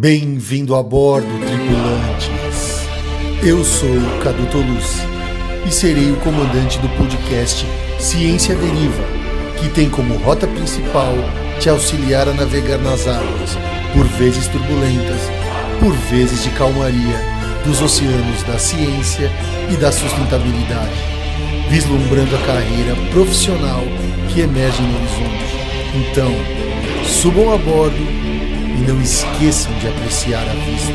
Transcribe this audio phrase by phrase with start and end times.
[0.00, 2.86] Bem-vindo a bordo, tripulantes.
[3.42, 5.02] Eu sou o Cadu Tolucci
[5.66, 7.66] e serei o comandante do podcast
[7.98, 9.02] Ciência Deriva,
[9.58, 11.14] que tem como rota principal
[11.58, 13.58] te auxiliar a navegar nas águas,
[13.92, 15.20] por vezes turbulentas,
[15.80, 17.20] por vezes de calmaria,
[17.66, 19.28] dos oceanos da ciência
[19.68, 20.94] e da sustentabilidade,
[21.70, 23.82] vislumbrando a carreira profissional
[24.32, 25.58] que emerge no horizonte.
[25.92, 26.30] Então,
[27.04, 28.17] subam a bordo
[28.78, 30.92] e não esqueçam de apreciar a vista.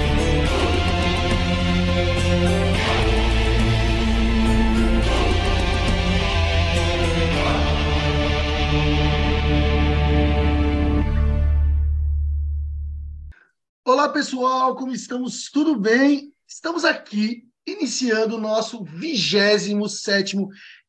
[13.83, 15.51] Olá pessoal, como estamos?
[15.51, 16.33] Tudo bem?
[16.47, 20.37] Estamos aqui iniciando o nosso 27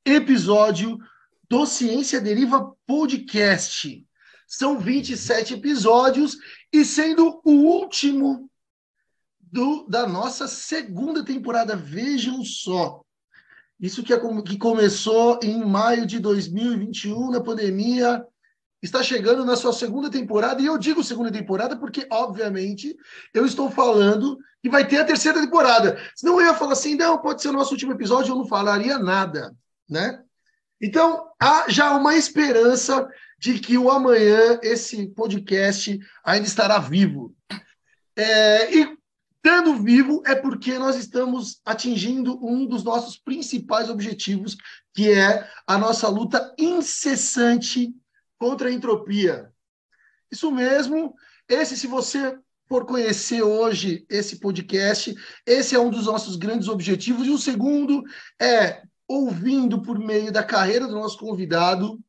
[0.04, 0.98] episódio
[1.50, 4.06] do Ciência Deriva Podcast.
[4.46, 6.36] São 27 episódios
[6.74, 8.50] e sendo o último
[9.38, 11.76] do, da nossa segunda temporada.
[11.76, 13.00] Vejam só.
[13.78, 18.26] Isso que, é, que começou em maio de 2021, na pandemia,
[18.82, 20.60] está chegando na sua segunda temporada.
[20.60, 22.96] E eu digo segunda temporada porque, obviamente,
[23.32, 25.96] eu estou falando que vai ter a terceira temporada.
[26.16, 28.98] Senão eu ia falar assim, não, pode ser o nosso último episódio, eu não falaria
[28.98, 29.54] nada,
[29.88, 30.24] né?
[30.82, 33.08] Então, há já uma esperança
[33.44, 37.36] de que o amanhã esse podcast ainda estará vivo.
[38.16, 38.96] É, e
[39.36, 44.56] estando vivo é porque nós estamos atingindo um dos nossos principais objetivos,
[44.94, 47.94] que é a nossa luta incessante
[48.38, 49.52] contra a entropia.
[50.32, 51.14] Isso mesmo.
[51.46, 57.26] Esse, se você for conhecer hoje esse podcast, esse é um dos nossos grandes objetivos.
[57.26, 58.02] E o segundo
[58.40, 62.00] é ouvindo por meio da carreira do nosso convidado,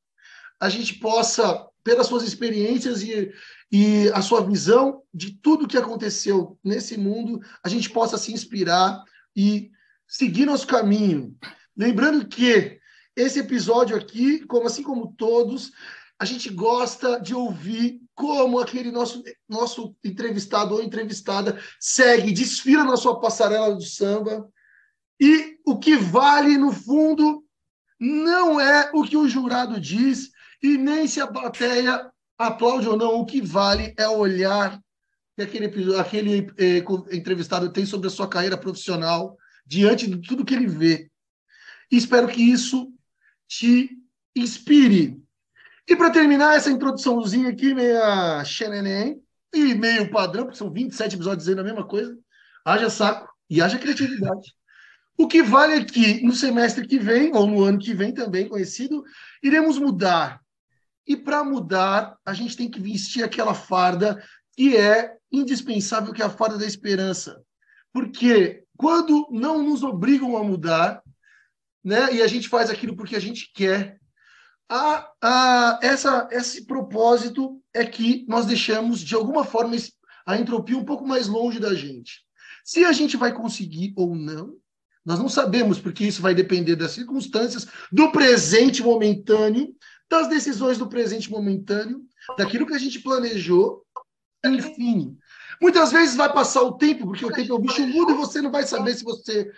[0.60, 3.32] a gente possa, pelas suas experiências e,
[3.72, 9.04] e a sua visão de tudo que aconteceu nesse mundo, a gente possa se inspirar
[9.36, 9.72] e
[10.08, 11.36] seguir nosso caminho.
[11.76, 12.80] Lembrando que
[13.16, 15.72] esse episódio aqui, como assim como todos,
[16.20, 22.96] a gente gosta de ouvir como aquele nosso, nosso entrevistado ou entrevistada segue, desfila na
[22.96, 24.50] sua passarela do samba.
[25.20, 27.44] E o que vale, no fundo,
[28.00, 30.32] não é o que o jurado diz,
[30.66, 34.81] e nem se a plateia aplaude ou não, o que vale é olhar
[35.36, 40.54] que aquele, aquele eh, entrevistado tem sobre a sua carreira profissional diante de tudo que
[40.54, 41.09] ele vê.
[41.92, 42.92] E espero que isso
[43.48, 43.90] te
[44.36, 45.22] inspire.
[45.88, 49.22] E para terminar essa introduçãozinha aqui, meia xenenem,
[49.54, 52.18] e meio padrão, porque são 27 episódios dizendo a mesma coisa,
[52.66, 54.54] haja saco e haja criatividade.
[55.18, 58.50] O que vale é que no semestre que vem, ou no ano que vem também
[58.50, 59.04] conhecido,
[59.42, 60.42] iremos mudar
[61.08, 64.24] e para mudar, a gente tem que vestir aquela farda
[64.56, 67.42] que é indispensável, que é a farda da esperança.
[67.94, 71.02] Porque quando não nos obrigam a mudar,
[71.84, 74.00] né, e a gente faz aquilo porque a gente quer,
[74.68, 79.76] a, a, essa, esse propósito é que nós deixamos, de alguma forma,
[80.26, 82.26] a entropia um pouco mais longe da gente.
[82.64, 84.56] Se a gente vai conseguir ou não,
[85.06, 89.72] nós não sabemos, porque isso vai depender das circunstâncias, do presente momentâneo,
[90.10, 92.02] das decisões do presente momentâneo,
[92.38, 93.84] daquilo que a gente planejou,
[94.46, 95.18] enfim.
[95.62, 98.42] Muitas vezes vai passar o tempo, porque o tempo é o bicho muda e você
[98.42, 99.52] não vai saber se você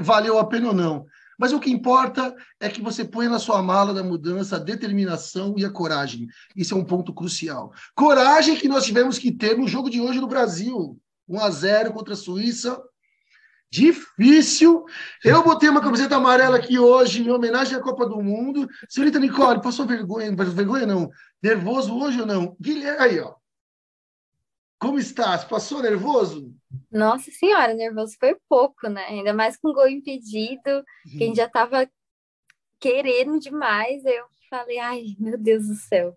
[0.00, 1.06] valeu a pena ou não.
[1.38, 5.54] Mas o que importa é que você põe na sua mala da mudança a determinação
[5.56, 6.28] e a coragem.
[6.54, 7.72] Isso é um ponto crucial.
[7.94, 10.98] Coragem que nós tivemos que ter no jogo de hoje no Brasil.
[11.28, 12.80] 1 a 0 contra a Suíça.
[13.74, 14.84] Difícil.
[15.24, 18.68] Eu botei uma camiseta amarela aqui hoje em homenagem à Copa do Mundo.
[18.88, 20.30] Senhorita Nicole, passou vergonha?
[20.32, 21.10] Vergonha não.
[21.42, 22.56] Nervoso hoje ou não?
[22.60, 23.34] Guilherme, aí, ó.
[24.78, 25.42] Como estás?
[25.42, 26.54] Passou nervoso?
[26.88, 29.06] Nossa senhora, nervoso foi pouco, né?
[29.06, 30.84] Ainda mais com gol impedido,
[31.18, 31.34] quem hum.
[31.34, 31.90] já estava
[32.78, 34.04] querendo demais.
[34.04, 36.16] Eu falei, ai, meu Deus do céu.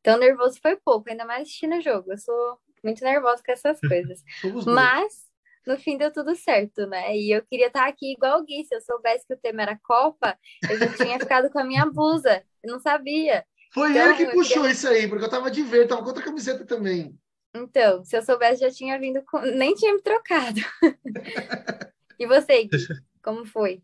[0.00, 2.12] Então, nervoso foi pouco, ainda mais assistindo o jogo.
[2.12, 4.24] Eu sou muito nervosa com essas coisas.
[4.64, 5.33] Mas
[5.66, 7.16] no fim deu tudo certo, né?
[7.16, 8.64] E eu queria estar aqui igual o Gui.
[8.64, 10.38] Se eu soubesse que o tema era Copa,
[10.68, 12.42] eu já tinha ficado com a minha blusa.
[12.62, 13.44] Eu não sabia.
[13.72, 14.70] Foi então, ele que puxou queria...
[14.70, 17.18] isso aí, porque eu tava de verde, tava com outra camiseta também.
[17.54, 19.40] Então, se eu soubesse, já tinha vindo com.
[19.40, 20.60] Nem tinha me trocado.
[22.18, 22.78] e você, Gui?
[23.22, 23.82] Como foi?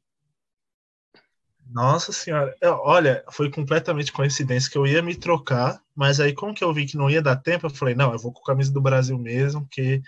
[1.72, 6.64] Nossa senhora, olha, foi completamente coincidência que eu ia me trocar, mas aí como que
[6.64, 8.72] eu vi que não ia dar tempo, eu falei, não, eu vou com a camisa
[8.72, 10.02] do Brasil mesmo, que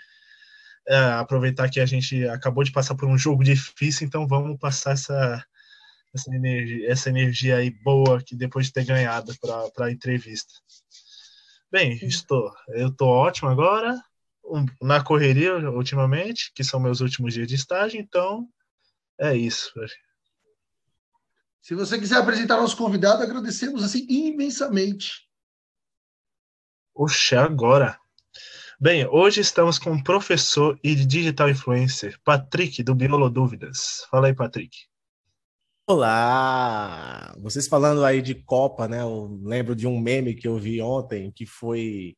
[0.87, 4.91] é, aproveitar que a gente acabou de passar por um jogo difícil, então vamos passar
[4.91, 5.45] essa,
[6.13, 10.53] essa, energia, essa energia aí boa que depois de ter ganhado para a entrevista.
[11.71, 13.99] Bem, estou, eu estou ótimo agora.
[14.45, 18.47] um, na correria ultimamente, que são meus últimos dias de estágio, então
[19.19, 19.71] é isso.
[21.61, 25.27] Se você quiser apresentar nosso convidado, agradecemos assim imensamente.
[26.93, 27.97] Oxe, agora.
[28.83, 34.05] Bem, hoje estamos com o professor e digital influencer, Patrick, do Biolo Dúvidas.
[34.11, 34.75] Fala aí, Patrick.
[35.87, 37.33] Olá!
[37.39, 38.99] Vocês falando aí de Copa, né?
[38.99, 42.17] Eu lembro de um meme que eu vi ontem, que foi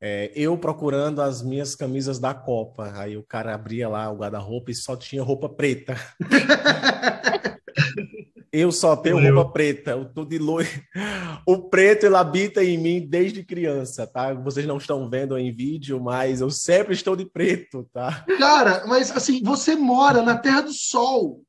[0.00, 2.92] é, eu procurando as minhas camisas da Copa.
[2.96, 5.94] Aí o cara abria lá o guarda-roupa e só tinha roupa preta.
[8.52, 10.68] eu só tenho roupa preta, eu tô de loiro.
[11.46, 14.34] O preto ele habita em mim desde criança, tá?
[14.34, 18.24] Vocês não estão vendo em vídeo, mas eu sempre estou de preto, tá?
[18.38, 21.42] Cara, mas assim, você mora na Terra do Sol.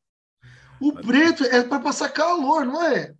[0.79, 3.13] O preto é para passar calor, não é?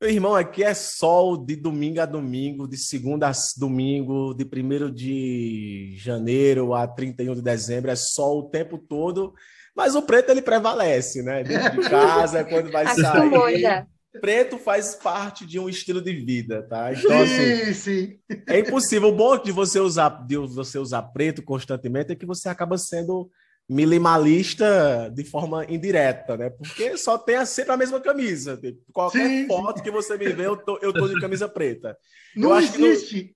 [0.00, 4.92] Meu irmão, aqui é sol de domingo a domingo, de segunda a domingo, de 1
[4.92, 9.32] de janeiro a 31 de dezembro, é sol o tempo todo,
[9.74, 11.42] mas o preto ele prevalece, né?
[11.42, 13.60] Dentro de casa, é quando vai sair.
[13.60, 13.86] Já.
[14.20, 16.92] Preto faz parte de um estilo de vida, tá?
[16.92, 18.18] Então, assim, sim, sim.
[18.48, 19.08] é impossível.
[19.08, 23.28] O bom de você usar, de você usar preto constantemente é que você acaba sendo
[23.68, 26.50] minimalista de forma indireta, né?
[26.50, 28.56] Porque só tem sempre a mesma camisa.
[28.56, 29.46] Tipo, qualquer Sim.
[29.48, 31.96] foto que você me vê, eu tô, eu tô de camisa preta.
[32.36, 33.34] Não eu existe.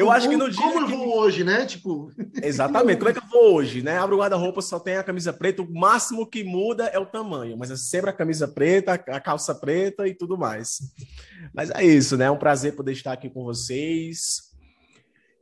[0.00, 0.62] Eu como, acho que no dia.
[0.62, 1.66] Como eu vou hoje, né?
[1.66, 2.10] Tipo.
[2.42, 2.98] Exatamente.
[2.98, 3.98] Como é que eu vou hoje, né?
[3.98, 5.62] Abro o guarda-roupa, só tem a camisa preta.
[5.62, 9.54] O máximo que muda é o tamanho, mas é sempre a camisa preta, a calça
[9.54, 10.78] preta e tudo mais.
[11.54, 12.24] Mas é isso, né?
[12.24, 14.50] É um prazer poder estar aqui com vocês.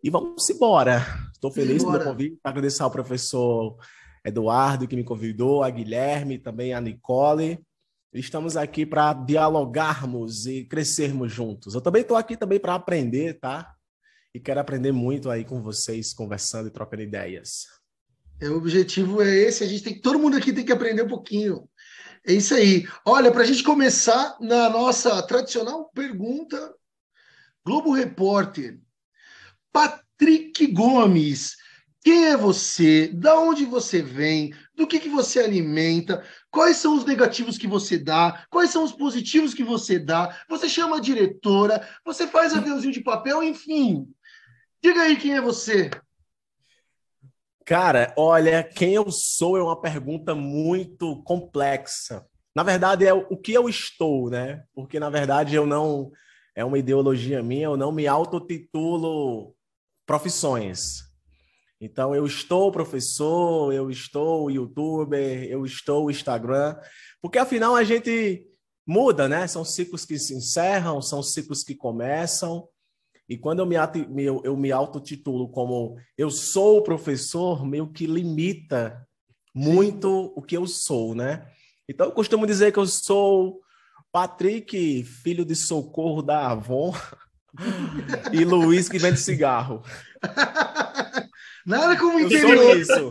[0.03, 1.07] E vamos embora.
[1.33, 2.39] Estou feliz pelo convite.
[2.43, 3.77] Agradecer ao professor
[4.25, 7.61] Eduardo, que me convidou, a Guilherme, também a Nicole.
[8.13, 11.75] Estamos aqui para dialogarmos e crescermos juntos.
[11.75, 13.75] Eu também estou aqui também para aprender, tá?
[14.35, 17.67] E quero aprender muito aí com vocês, conversando e trocando ideias.
[18.41, 21.09] É, o objetivo é esse, a gente tem todo mundo aqui tem que aprender um
[21.09, 21.69] pouquinho.
[22.27, 22.87] É isso aí.
[23.05, 26.75] Olha, para a gente começar na nossa tradicional pergunta,
[27.65, 28.79] Globo Repórter,
[29.73, 31.57] Patrick Gomes,
[32.05, 33.09] quem é você?
[33.09, 34.55] Da onde você vem?
[34.75, 36.25] Do que, que você alimenta?
[36.51, 38.47] Quais são os negativos que você dá?
[38.51, 40.41] Quais são os positivos que você dá?
[40.49, 41.87] Você chama a diretora?
[42.05, 43.43] Você faz aviãozinho de papel?
[43.43, 44.07] Enfim.
[44.83, 45.91] Diga aí quem é você.
[47.65, 52.27] Cara, olha, quem eu sou é uma pergunta muito complexa.
[52.55, 54.65] Na verdade, é o que eu estou, né?
[54.75, 56.11] Porque, na verdade, eu não.
[56.57, 59.55] É uma ideologia minha, eu não me autotitulo
[60.07, 61.05] profissões.
[61.81, 66.77] Então, eu estou professor, eu estou youtuber, eu estou Instagram,
[67.21, 68.45] porque afinal a gente
[68.85, 69.47] muda, né?
[69.47, 72.67] São ciclos que se encerram, são ciclos que começam.
[73.29, 73.77] E quando eu me,
[74.25, 79.07] eu, eu me autotitulo como eu sou professor, meio que limita
[79.55, 81.47] muito o que eu sou, né?
[81.89, 83.61] Então, eu costumo dizer que eu sou
[84.11, 86.95] Patrick, filho de socorro da Avon,
[88.33, 89.83] e Luiz que vende cigarro.
[91.67, 92.79] Nada como interior.
[92.79, 93.11] Eu sou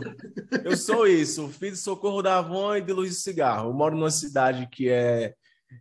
[0.64, 1.48] Eu sou isso.
[1.48, 3.70] Filho de Socorro da Avon e de Luiz Cigarro.
[3.70, 5.34] Eu moro numa cidade que é,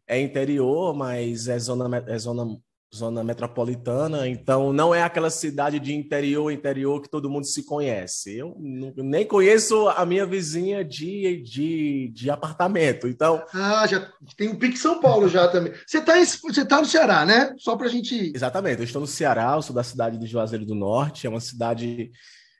[0.05, 2.55] é interior, mas é zona, é zona,
[2.95, 4.27] zona metropolitana.
[4.27, 8.37] Então, não é aquela cidade de interior, interior que todo mundo se conhece.
[8.37, 13.07] Eu nem conheço a minha vizinha de, de, de apartamento.
[13.07, 13.43] Então.
[13.53, 15.73] Ah, já tem um Pique São Paulo já também.
[15.85, 17.53] Você está você tá no Ceará, né?
[17.57, 18.31] Só para a gente.
[18.33, 18.79] Exatamente.
[18.79, 21.27] Eu estou no Ceará, eu sou da cidade de Juazeiro do Norte.
[21.27, 22.11] É uma cidade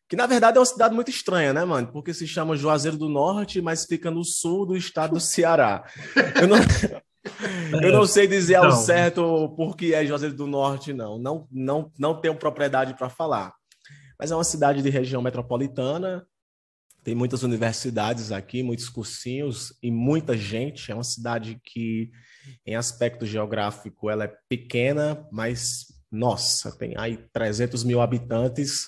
[0.10, 1.92] que na verdade é uma cidade muito estranha, né, mano?
[1.92, 5.84] Porque se chama Juazeiro do Norte, mas fica no sul do estado do Ceará.
[6.42, 6.58] Eu não,
[7.82, 8.72] eu não sei dizer ao não.
[8.72, 11.18] certo por que é Juazeiro do Norte, não.
[11.18, 13.54] Não, não, não tenho propriedade para falar.
[14.20, 16.26] Mas é uma cidade de região metropolitana,
[17.04, 20.92] tem muitas universidades aqui, muitos cursinhos e muita gente.
[20.92, 22.12] É uma cidade que,
[22.66, 28.88] em aspecto geográfico, ela é pequena, mas, nossa, tem aí 300 mil habitantes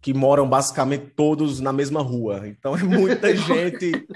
[0.00, 2.48] que moram basicamente todos na mesma rua.
[2.48, 4.06] Então é muita gente,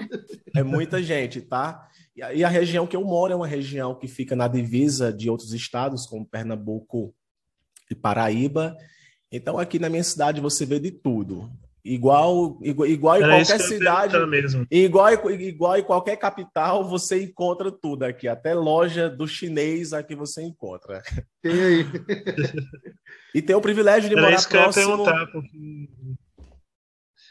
[0.55, 1.87] é muita gente, tá?
[2.15, 5.53] E a região que eu moro é uma região que fica na divisa de outros
[5.53, 7.13] estados, como Pernambuco
[7.91, 8.77] e Paraíba.
[9.29, 11.51] Então aqui na minha cidade você vê de tudo.
[11.83, 14.15] Igual, igual, igual em qualquer cidade,
[14.71, 18.27] igual, igual em qualquer capital, você encontra tudo aqui.
[18.27, 21.03] Até loja do chinês aqui você encontra.
[21.43, 21.85] Tem aí.
[23.35, 24.83] e tem o privilégio de Era morar isso que próximo...
[24.83, 26.15] Eu ia perguntar, porque...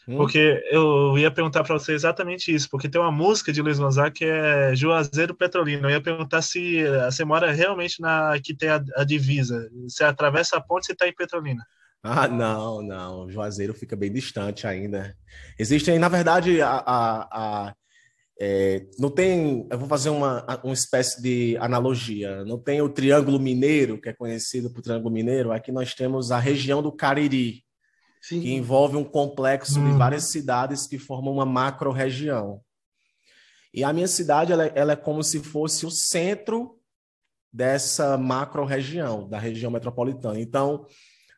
[0.07, 0.19] Hum?
[0.19, 4.11] porque eu ia perguntar para você exatamente isso, porque tem uma música de Luiz Gonzaga
[4.11, 5.87] que é Juazeiro Petrolino.
[5.87, 9.71] Eu ia perguntar se você mora realmente na que tem a, a divisa.
[9.85, 11.65] Você atravessa a ponte e está em Petrolina.
[12.03, 13.31] Ah, não, não.
[13.31, 15.17] Juazeiro fica bem distante ainda.
[15.59, 17.75] Existem, na verdade, a, a, a
[18.39, 19.67] é, não tem.
[19.71, 22.45] Eu vou fazer uma, uma espécie de analogia.
[22.45, 25.51] Não tem o Triângulo Mineiro, que é conhecido por Triângulo Mineiro.
[25.51, 27.65] Aqui nós temos a região do Cariri,
[28.29, 28.41] Sim.
[28.41, 29.99] que envolve um complexo de uhum.
[29.99, 32.63] várias cidades que formam uma macro-região.
[33.73, 36.79] E a minha cidade ela, é, ela é como se fosse o centro
[37.53, 40.41] dessa macro-região, da região metropolitana.
[40.41, 40.87] Então,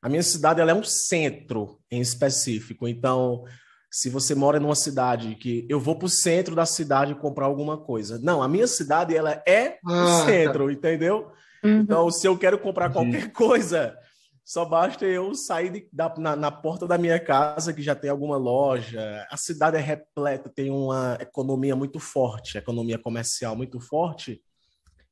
[0.00, 2.87] a minha cidade ela é um centro em específico.
[2.87, 3.43] Então,
[3.90, 7.78] se você mora numa cidade que eu vou para o centro da cidade comprar alguma
[7.78, 8.16] coisa.
[8.23, 10.25] Não, a minha cidade ela é ah, o tá.
[10.26, 10.73] centro, tá.
[10.73, 11.33] entendeu?
[11.64, 11.81] Uhum.
[11.81, 13.99] Então, se eu quero comprar qualquer coisa,
[14.47, 18.09] só basta eu sair de, da, na, na, porta da minha casa, que já tem
[18.09, 19.26] alguma loja.
[19.29, 24.41] A cidade é repleta, tem uma economia muito forte, economia comercial muito forte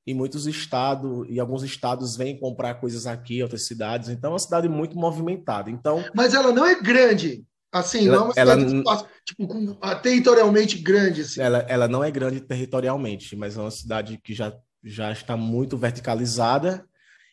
[0.07, 4.09] e muitos estados e alguns estados vêm comprar coisas aqui, outras cidades.
[4.09, 5.69] Então, é uma cidade muito movimentada.
[5.69, 7.45] Então, mas ela não é grande.
[7.73, 11.23] Assim, ela, não é uma cidade ela, tipo, ah, territorialmente grande.
[11.23, 11.41] Assim.
[11.41, 15.77] Ela, ela não é grande territorialmente, mas é uma cidade que já, já está muito
[15.77, 16.87] verticalizada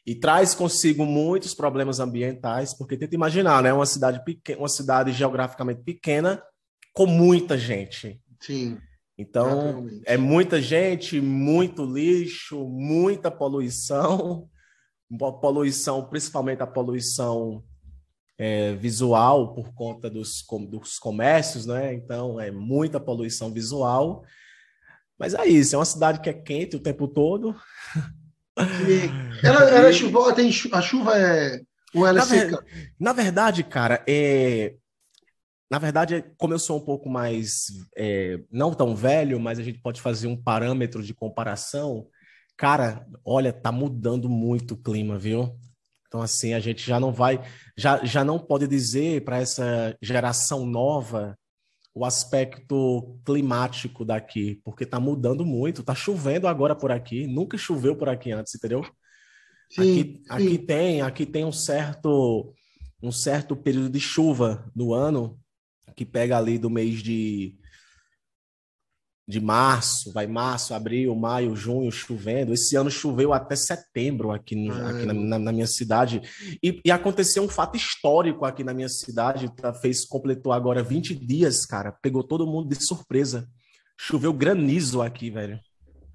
[0.06, 3.72] e traz consigo muitos problemas ambientais, porque tenta imaginar, né?
[3.72, 6.42] Uma cidade pequena, uma cidade geograficamente pequena
[6.94, 8.20] com muita gente.
[8.40, 8.80] Sim.
[9.18, 14.50] Então, é muita gente, muito lixo, muita poluição,
[15.40, 17.64] poluição, principalmente a poluição
[18.40, 21.94] é, visual por conta dos, dos comércios, né?
[21.94, 24.24] Então, é muita poluição visual.
[25.20, 27.56] Mas é isso, é uma cidade que é quente o tempo todo.
[29.44, 31.62] Ela, ela chuva, tem, a chuva é.
[31.94, 32.64] Ou ela é na seca?
[32.64, 34.76] Ver, na verdade, cara, é,
[35.72, 39.80] na verdade, como eu sou um pouco mais, é, não tão velho, mas a gente
[39.80, 42.08] pode fazer um parâmetro de comparação.
[42.58, 45.58] Cara, olha, tá mudando muito o clima, viu?
[46.08, 47.42] Então, assim, a gente já não vai,
[47.78, 51.38] já, já não pode dizer para essa geração nova
[51.94, 57.96] o aspecto climático daqui, porque tá mudando muito, tá chovendo agora por aqui, nunca choveu
[57.96, 58.84] por aqui antes, entendeu?
[59.70, 60.24] Sim, aqui, sim.
[60.30, 62.54] aqui tem, aqui tem um certo
[63.04, 65.40] um certo período de chuva no ano
[65.96, 67.58] que pega ali do mês de,
[69.32, 72.54] de março, vai março, abril, maio, junho, chovendo.
[72.54, 76.22] Esse ano choveu até setembro aqui, no, aqui na, na, na, minha cidade.
[76.62, 81.16] E, e, aconteceu um fato histórico aqui na minha cidade, tá, fez, completou agora 20
[81.16, 81.94] dias, cara.
[81.94, 83.48] Pegou todo mundo de surpresa.
[83.98, 85.58] Choveu granizo aqui, velho.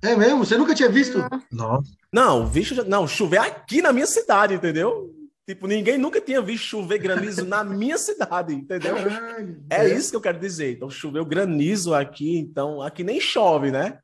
[0.03, 0.45] É mesmo?
[0.45, 1.19] Você nunca tinha visto?
[1.51, 1.83] Não.
[2.13, 5.11] Não, visto, não, chover aqui na minha cidade, entendeu?
[5.47, 8.97] Tipo, ninguém nunca tinha visto chover granizo na minha cidade, entendeu?
[8.97, 10.73] Caralho, é, é, isso que eu quero dizer.
[10.73, 14.01] Então, choveu granizo aqui, então aqui nem chove, né?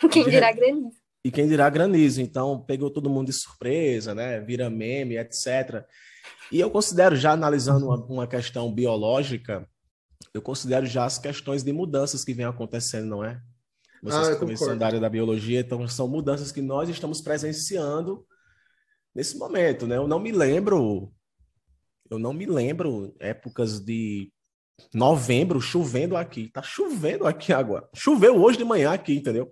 [0.10, 0.96] Quem dirá granizo.
[1.22, 2.20] E quem dirá granizo.
[2.20, 4.40] Então, pegou todo mundo de surpresa, né?
[4.40, 5.84] Vira meme, etc.
[6.52, 9.68] E eu considero, já analisando uma, uma questão biológica,
[10.32, 13.40] eu considero já as questões de mudanças que vêm acontecendo, não é?
[14.02, 18.24] Vocês ah, que são da área da biologia, então são mudanças que nós estamos presenciando
[19.16, 19.96] nesse momento, né?
[19.96, 21.10] Eu não me lembro,
[22.10, 24.30] eu não me lembro épocas de
[24.92, 26.50] novembro chovendo aqui.
[26.52, 27.88] Tá chovendo aqui agora.
[27.94, 29.50] Choveu hoje de manhã aqui, entendeu?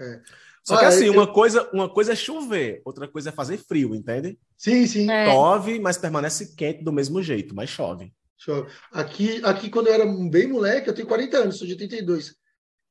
[0.00, 0.20] É.
[0.62, 1.12] Só que assim, eu...
[1.12, 4.38] uma, coisa, uma coisa é chover, outra coisa é fazer frio, entende?
[4.56, 5.10] Sim, sim.
[5.10, 5.26] É.
[5.26, 8.12] Chove, mas permanece quente do mesmo jeito, mas chove.
[8.38, 8.70] Chove.
[8.92, 12.36] Aqui, aqui, quando eu era bem moleque, eu tenho 40 anos, sou de 82.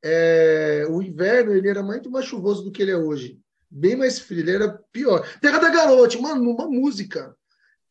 [0.04, 4.20] É, o inverno ele era muito mais chuvoso do que ele é hoje bem mais
[4.20, 5.28] frio, ele era pior.
[5.40, 7.36] Terra da Garoa, tinha uma, uma música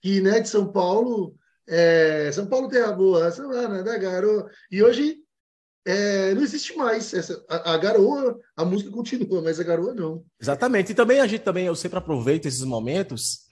[0.00, 1.35] que, né, de São Paulo,
[1.66, 5.18] é, São Paulo Terra Boa, Semana da Garoa, e hoje
[5.87, 10.25] é, não existe mais essa, a, a, garoa, a música continua, mas a garoa não.
[10.40, 13.49] Exatamente, e também a gente também, eu sempre aproveito esses momentos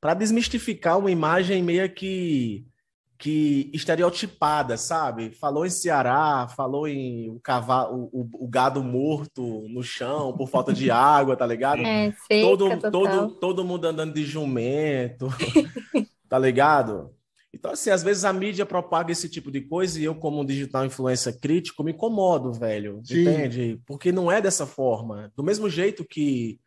[0.00, 2.66] para desmistificar uma imagem meio que
[3.18, 5.30] que estereotipada, sabe?
[5.30, 10.72] Falou em Ceará, falou em o cavalo, o, o, gado morto no chão por falta
[10.72, 11.80] de água, tá ligado?
[11.80, 15.28] É, seca, todo, todo, todo mundo andando de jumento,
[16.28, 17.10] tá ligado?
[17.54, 20.84] Então, assim, às vezes a mídia propaga esse tipo de coisa e eu, como digital
[20.84, 23.00] influencer crítico, me incomodo, velho.
[23.02, 23.22] Sim.
[23.22, 23.80] Entende?
[23.86, 25.32] Porque não é dessa forma.
[25.34, 26.60] Do mesmo jeito que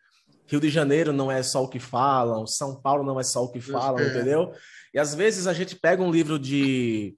[0.47, 3.51] Rio de Janeiro não é só o que falam, São Paulo não é só o
[3.51, 4.07] que falam, é.
[4.09, 4.51] entendeu?
[4.93, 7.15] E às vezes a gente pega um livro de,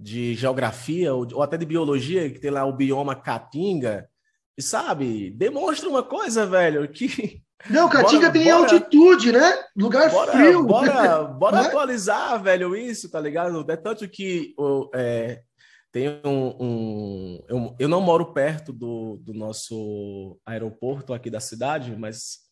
[0.00, 4.08] de geografia ou, ou até de biologia, que tem lá o bioma Caatinga,
[4.56, 7.42] e sabe, demonstra uma coisa, velho, que.
[7.68, 9.64] Não, Caatinga tem bora, altitude, né?
[9.76, 10.64] Lugar bora, frio.
[10.64, 11.68] Bora, bora né?
[11.68, 13.64] atualizar, velho, isso, tá ligado?
[13.68, 14.54] É tanto que
[14.94, 15.42] é,
[15.90, 16.56] tem um.
[16.60, 22.43] um eu, eu, não moro perto do, do nosso aeroporto aqui da cidade, mas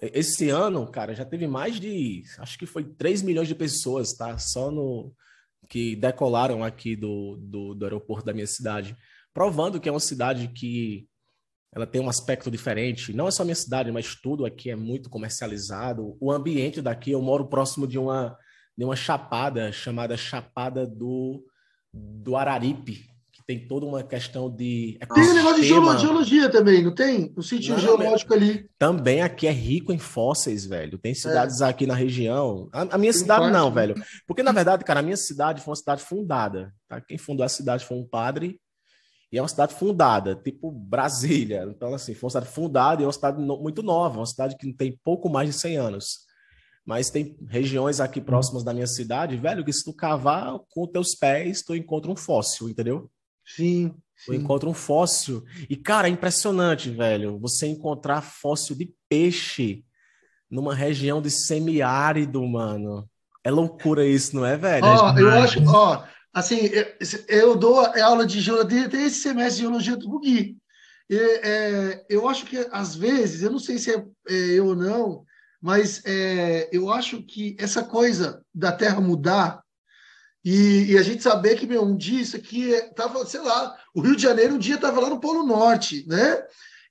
[0.00, 4.38] esse ano, cara, já teve mais de, acho que foi 3 milhões de pessoas, tá?
[4.38, 5.14] Só no
[5.68, 8.96] que decolaram aqui do, do, do aeroporto da minha cidade,
[9.32, 11.08] provando que é uma cidade que
[11.74, 13.12] ela tem um aspecto diferente.
[13.12, 16.16] Não é só minha cidade, mas tudo aqui é muito comercializado.
[16.20, 18.38] O ambiente daqui, eu moro próximo de uma,
[18.78, 21.44] de uma chapada chamada Chapada do,
[21.92, 23.06] do Araripe,
[23.46, 24.98] tem toda uma questão de.
[25.14, 27.32] Tem um negócio de geologia também, não tem?
[27.36, 28.68] O sítio geológico ali.
[28.78, 30.98] Também aqui é rico em fósseis, velho.
[30.98, 31.66] Tem cidades é.
[31.66, 32.68] aqui na região.
[32.72, 33.74] A, a minha tem cidade parte, não, né?
[33.74, 33.94] velho.
[34.26, 36.72] Porque, na verdade, cara, a minha cidade foi uma cidade fundada.
[36.88, 37.00] Tá?
[37.00, 38.58] Quem fundou a cidade foi um padre
[39.30, 41.66] e é uma cidade fundada, tipo Brasília.
[41.68, 44.56] Então, assim, foi uma cidade fundada e é uma cidade no, muito nova, uma cidade
[44.56, 46.24] que tem pouco mais de 100 anos.
[46.86, 51.14] Mas tem regiões aqui próximas da minha cidade, velho, que se tu cavar com teus
[51.14, 53.10] pés, tu encontra um fóssil, entendeu?
[53.44, 53.94] Sim.
[54.24, 55.42] Tu encontra um fóssil.
[55.68, 59.84] E, cara, é impressionante, velho, você encontrar fóssil de peixe
[60.50, 63.08] numa região de semiárido, mano.
[63.42, 64.86] É loucura isso, não é, velho?
[64.86, 66.68] Ó, oh, eu acho, ó, oh, Assim,
[67.28, 70.56] eu, dou aula de geologia desde esse semestre de geologia do Bugui.
[71.08, 74.74] E, é, eu acho que, às vezes, eu não sei se é, é eu ou
[74.74, 75.24] não,
[75.62, 79.62] mas é, eu acho que essa coisa da Terra mudar
[80.44, 84.00] e, e, a gente saber que, meu, um dia isso aqui estava, sei lá, o
[84.00, 86.42] Rio de Janeiro um dia estava lá no Polo Norte, né?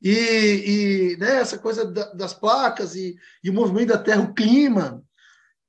[0.02, 4.34] E, e né, essa coisa da, das placas e, e, o movimento da Terra, o
[4.34, 5.04] clima,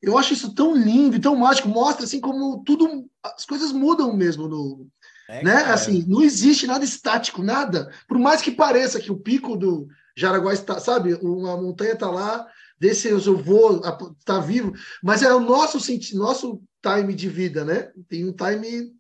[0.02, 4.16] eu acho isso tão lindo e tão mágico, mostra assim como tudo, as coisas mudam
[4.16, 4.88] mesmo no,
[5.28, 5.60] é, né?
[5.60, 5.74] Cara.
[5.74, 7.90] Assim, não existe nada estático, nada.
[8.08, 12.46] Por mais que pareça que o pico do Jaraguá está, sabe, uma montanha está lá,
[12.78, 13.82] desse eu vou,
[14.18, 14.72] está vivo,
[15.02, 15.78] mas é o nosso
[16.16, 17.90] nosso time de vida, né?
[18.08, 18.92] Tem um time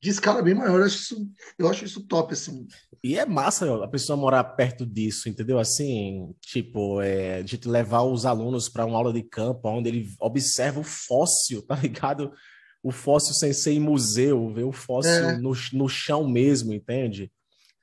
[0.00, 0.78] de escala bem maior.
[0.78, 2.66] Eu acho isso, eu acho isso top, assim.
[3.02, 5.58] E é massa a pessoa morar perto disso, entendeu?
[5.58, 10.80] Assim, tipo, é, de levar os alunos para uma aula de campo, onde ele observa
[10.80, 12.32] o fóssil, tá ligado?
[12.82, 15.38] O fóssil sem ser em museu, ver o fóssil é.
[15.38, 17.30] no, no chão mesmo, entende?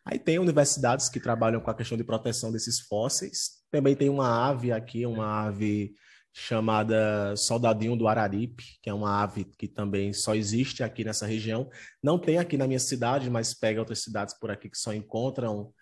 [0.05, 3.59] Aí tem universidades que trabalham com a questão de proteção desses fósseis.
[3.71, 5.93] Também tem uma ave aqui, uma ave
[6.33, 11.69] chamada Soldadinho do Araripe, que é uma ave que também só existe aqui nessa região.
[12.01, 15.73] Não tem aqui na minha cidade, mas pega outras cidades por aqui que só encontram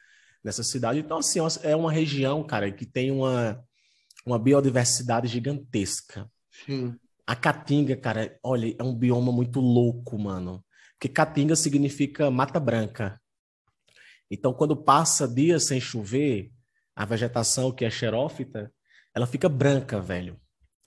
[0.44, 1.00] nessa cidade.
[1.00, 3.62] Então, assim, é uma região, cara, que tem uma,
[4.26, 6.30] uma biodiversidade gigantesca.
[6.66, 6.96] Sim.
[7.26, 10.64] A Caatinga, cara, olha, é um bioma muito louco, mano.
[10.94, 13.20] Porque Caatinga significa mata branca.
[14.32, 16.52] Então, quando passa dias sem chover,
[16.96, 18.74] a vegetação que é xerófita,
[19.18, 20.38] ela fica branca, velho.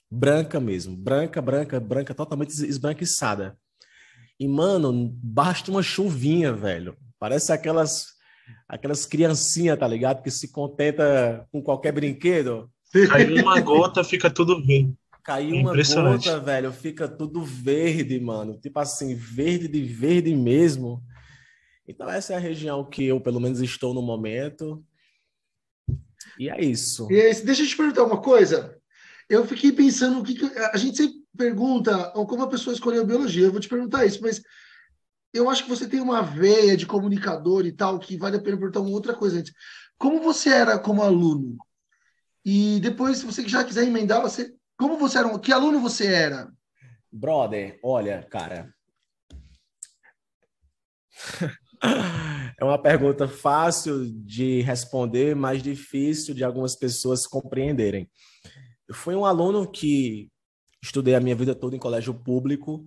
[0.08, 0.96] Branca mesmo.
[0.96, 3.58] Branca, branca, branca, totalmente esbranquiçada.
[4.38, 6.96] E, mano, basta uma chuvinha, velho.
[7.18, 8.06] Parece aquelas
[8.68, 10.22] aquelas criancinhas, tá ligado?
[10.22, 12.70] Que se contenta com qualquer brinquedo.
[13.08, 14.94] Caiu uma gota, fica tudo verde.
[15.24, 18.58] Caiu uma gota, velho, fica tudo verde, mano.
[18.60, 21.02] Tipo assim, verde de verde mesmo.
[21.86, 24.84] Então essa é a região que eu, pelo menos, estou no momento.
[26.40, 27.06] E é isso.
[27.10, 28.80] E é Deixa eu te perguntar uma coisa
[29.30, 33.06] eu fiquei pensando o que, que, a gente sempre pergunta como a pessoa escolheu a
[33.06, 33.46] biologia.
[33.46, 34.42] Eu vou te perguntar isso, mas
[35.32, 38.56] eu acho que você tem uma veia de comunicador e tal que vale a pena
[38.56, 39.54] perguntar uma outra coisa antes.
[39.96, 41.56] Como você era como aluno?
[42.44, 45.38] E depois, se você já quiser emendar, você como você era?
[45.38, 46.50] Que aluno você era?
[47.12, 48.74] Brother, olha, cara.
[52.60, 58.06] É uma pergunta fácil de responder, mas difícil de algumas pessoas compreenderem.
[58.86, 60.30] Eu fui um aluno que
[60.82, 62.86] estudei a minha vida toda em colégio público,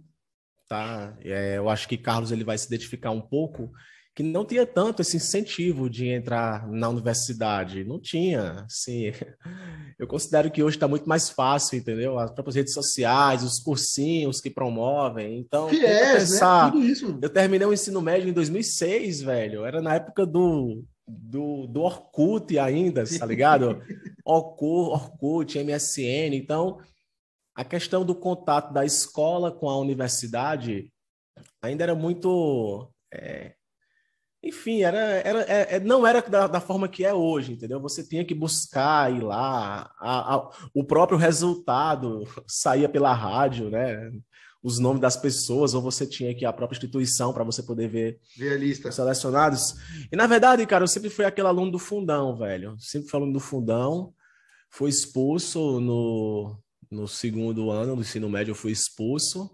[0.70, 1.18] tá?
[1.22, 3.72] É, eu acho que Carlos ele vai se identificar um pouco
[4.16, 9.12] que não tinha tanto esse incentivo de entrar na universidade, não tinha, assim.
[9.98, 12.20] Eu considero que hoje está muito mais fácil, entendeu?
[12.20, 15.40] As próprias redes sociais, os cursinhos que promovem.
[15.40, 16.72] Então, que é, pensar, né?
[16.72, 17.20] Tudo isso.
[17.22, 19.66] Eu terminei o ensino médio em 2006, velho.
[19.66, 23.82] Era na época do do, do Orkut ainda, tá ligado?
[24.26, 26.34] Orkut, Orkut, MSN.
[26.34, 26.80] Então,
[27.56, 30.92] a questão do contato da escola com a universidade
[31.62, 32.90] ainda era muito.
[33.14, 33.54] É,
[34.44, 37.80] enfim, era, era, é, é, não era da, da, forma que é hoje, entendeu?
[37.80, 44.12] Você tinha que buscar ir lá, a, a, o próprio resultado saía pela rádio, né?
[44.64, 48.20] os nomes das pessoas, ou você tinha que a própria instituição para você poder ver,
[48.38, 48.92] ver a lista.
[48.94, 49.76] selecionados.
[50.10, 52.78] E na verdade, cara, eu sempre fui aquele aluno do fundão, velho.
[52.80, 54.14] Sempre fui aluno do fundão.
[54.70, 56.58] Fui expulso no,
[56.90, 59.52] no segundo ano do ensino médio, eu fui expulso.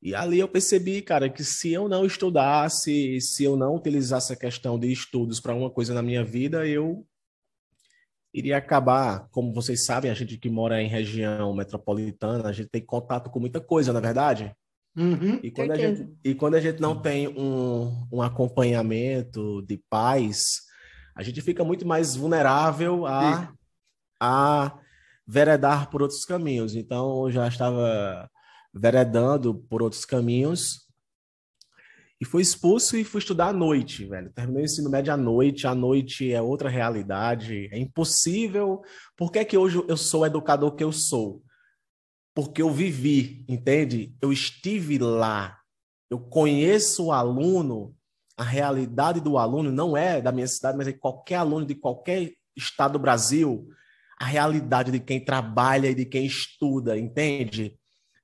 [0.00, 4.36] E ali eu percebi, cara, que se eu não estudasse, se eu não utilizasse a
[4.36, 7.04] questão de estudos para uma coisa na minha vida, eu
[8.32, 12.84] iria acabar, como vocês sabem, a gente que mora em região metropolitana, a gente tem
[12.84, 14.54] contato com muita coisa, na é verdade.
[14.96, 15.40] Uhum.
[15.42, 20.62] E, quando a gente, e quando a gente não tem um, um acompanhamento de paz,
[21.14, 23.52] a gente fica muito mais vulnerável a,
[24.20, 24.78] a
[25.26, 26.74] veredar por outros caminhos.
[26.74, 28.30] Então, eu já estava
[28.72, 30.88] veredando por outros caminhos
[32.20, 34.32] e fui expulso e fui estudar à noite, velho.
[34.32, 38.82] Terminei o ensino médio à noite, à noite é outra realidade, é impossível.
[39.16, 41.42] Por que, é que hoje eu sou o educador que eu sou?
[42.34, 44.16] Porque eu vivi, entende?
[44.20, 45.58] Eu estive lá.
[46.10, 47.94] Eu conheço o aluno,
[48.36, 52.32] a realidade do aluno não é da minha cidade, mas é qualquer aluno de qualquer
[52.56, 53.68] estado do Brasil,
[54.18, 57.77] a realidade de quem trabalha e de quem estuda, entende?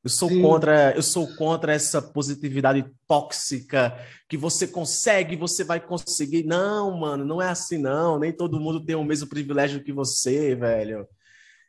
[0.05, 0.43] Eu sou Sim.
[0.43, 3.97] contra, eu sou contra essa positividade tóxica
[4.29, 6.45] que você consegue, você vai conseguir.
[6.45, 8.19] Não, mano, não é assim não.
[8.19, 11.09] Nem todo mundo tem o mesmo privilégio que você, velho.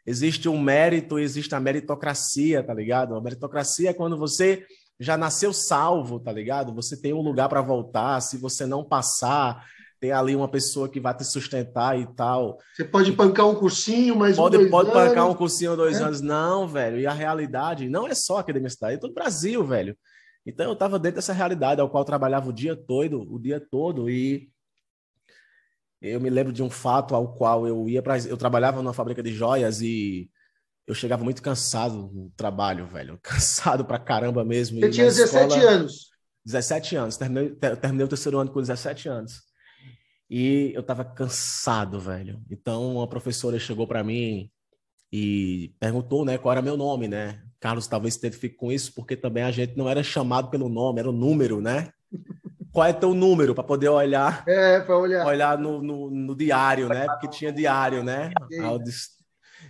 [0.06, 3.16] Existe um mérito, existe a meritocracia, tá ligado?
[3.16, 4.66] A meritocracia é quando você
[5.00, 6.76] já nasceu salvo, tá ligado?
[6.76, 9.66] Você tem um lugar para voltar, se você não passar,
[10.06, 12.60] tem ali uma pessoa que vai te sustentar e tal.
[12.76, 16.04] Você pode pancar um cursinho, mas pode, um, pode pancar um cursinho dois é.
[16.04, 17.00] anos, não, velho.
[17.00, 19.98] E a realidade não é só aqui da minha cidade, é todo o Brasil, velho.
[20.46, 23.60] Então eu estava dentro dessa realidade, ao qual eu trabalhava o dia todo, o dia
[23.60, 24.48] todo e
[26.00, 29.24] eu me lembro de um fato ao qual eu ia para eu trabalhava numa fábrica
[29.24, 30.30] de joias e
[30.86, 34.80] eu chegava muito cansado no trabalho, velho, cansado pra caramba mesmo.
[34.80, 36.12] Você tinha 17 escola, anos.
[36.46, 39.55] 17 anos, terminei, terminei o terceiro ano com 17 anos.
[40.30, 42.42] E eu tava cansado, velho.
[42.50, 44.50] Então, uma professora chegou para mim
[45.12, 47.42] e perguntou, né, qual era meu nome, né?
[47.60, 51.00] Carlos talvez se identifique com isso, porque também a gente não era chamado pelo nome,
[51.00, 51.90] era o número, né?
[52.72, 54.44] Qual é teu número para poder olhar?
[54.46, 55.26] É, para olhar.
[55.26, 57.06] Olhar no, no, no, diário, né?
[57.08, 58.32] Porque tinha diário, né?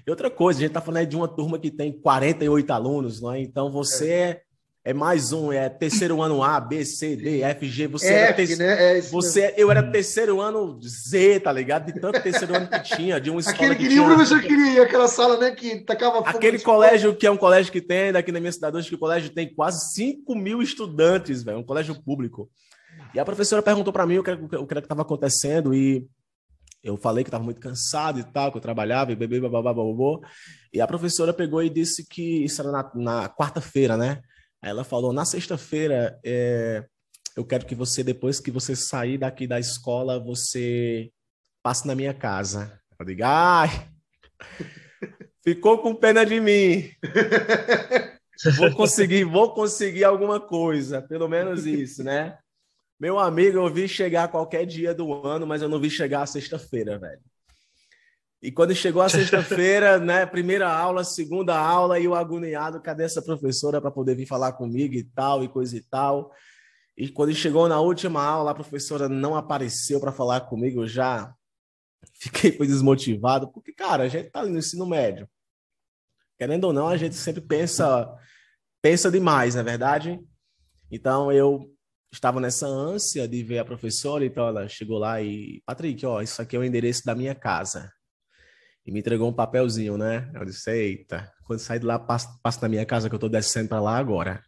[0.06, 3.40] E outra coisa, a gente tá falando de uma turma que tem 48 alunos, né?
[3.40, 4.42] Então você
[4.88, 7.88] é mais um, é terceiro ano A, B, C, D, F, G.
[7.88, 8.56] Você F, era te...
[8.56, 8.98] né?
[8.98, 11.92] É você, eu era terceiro ano Z, tá ligado?
[11.92, 14.04] De tanto terceiro ano que tinha, de uma escola Aquele que, que tinha...
[14.04, 16.30] o professor queria, aquela sala, né, que tacava fogo.
[16.30, 19.00] Aquele colégio que é um colégio que tem, daqui na minha cidade hoje, que o
[19.00, 22.48] colégio tem quase 5 mil estudantes, velho, um colégio público.
[23.12, 26.06] E a professora perguntou para mim o que, o que estava acontecendo e
[26.84, 29.82] eu falei que estava muito cansado e tal, que eu trabalhava e bebê, babá, babá,
[30.72, 34.22] E a professora pegou e disse que isso era na, na quarta-feira, né?
[34.66, 36.84] Aí ela falou: na sexta-feira, é,
[37.38, 41.12] eu quero que você, depois que você sair daqui da escola, você
[41.62, 42.82] passe na minha casa.
[43.00, 43.70] Eu digo: ai,
[45.46, 46.90] ficou com pena de mim.
[48.58, 52.38] Vou conseguir, vou conseguir alguma coisa, pelo menos isso, né?
[53.00, 56.26] Meu amigo, eu vi chegar qualquer dia do ano, mas eu não vi chegar a
[56.26, 57.22] sexta-feira, velho.
[58.46, 63.20] E quando chegou a sexta-feira, né, primeira aula, segunda aula, e o agoniado, cadê essa
[63.20, 66.32] professora para poder vir falar comigo e tal, e coisa e tal.
[66.96, 71.34] E quando chegou na última aula, a professora não apareceu para falar comigo, eu já
[72.14, 75.28] fiquei desmotivado, porque, cara, a gente tá ali no ensino médio.
[76.38, 78.08] Querendo ou não, a gente sempre pensa,
[78.80, 80.20] pensa demais, não é verdade?
[80.92, 81.74] Então, eu
[82.14, 86.40] estava nessa ânsia de ver a professora, então ela chegou lá e, Patrick, ó, isso
[86.44, 87.92] aqui é o endereço da minha casa
[88.86, 90.30] e me entregou um papelzinho, né?
[90.34, 93.28] Eu disse, eita, quando sair de lá, passa, passa na minha casa que eu tô
[93.28, 94.44] descendo para lá agora.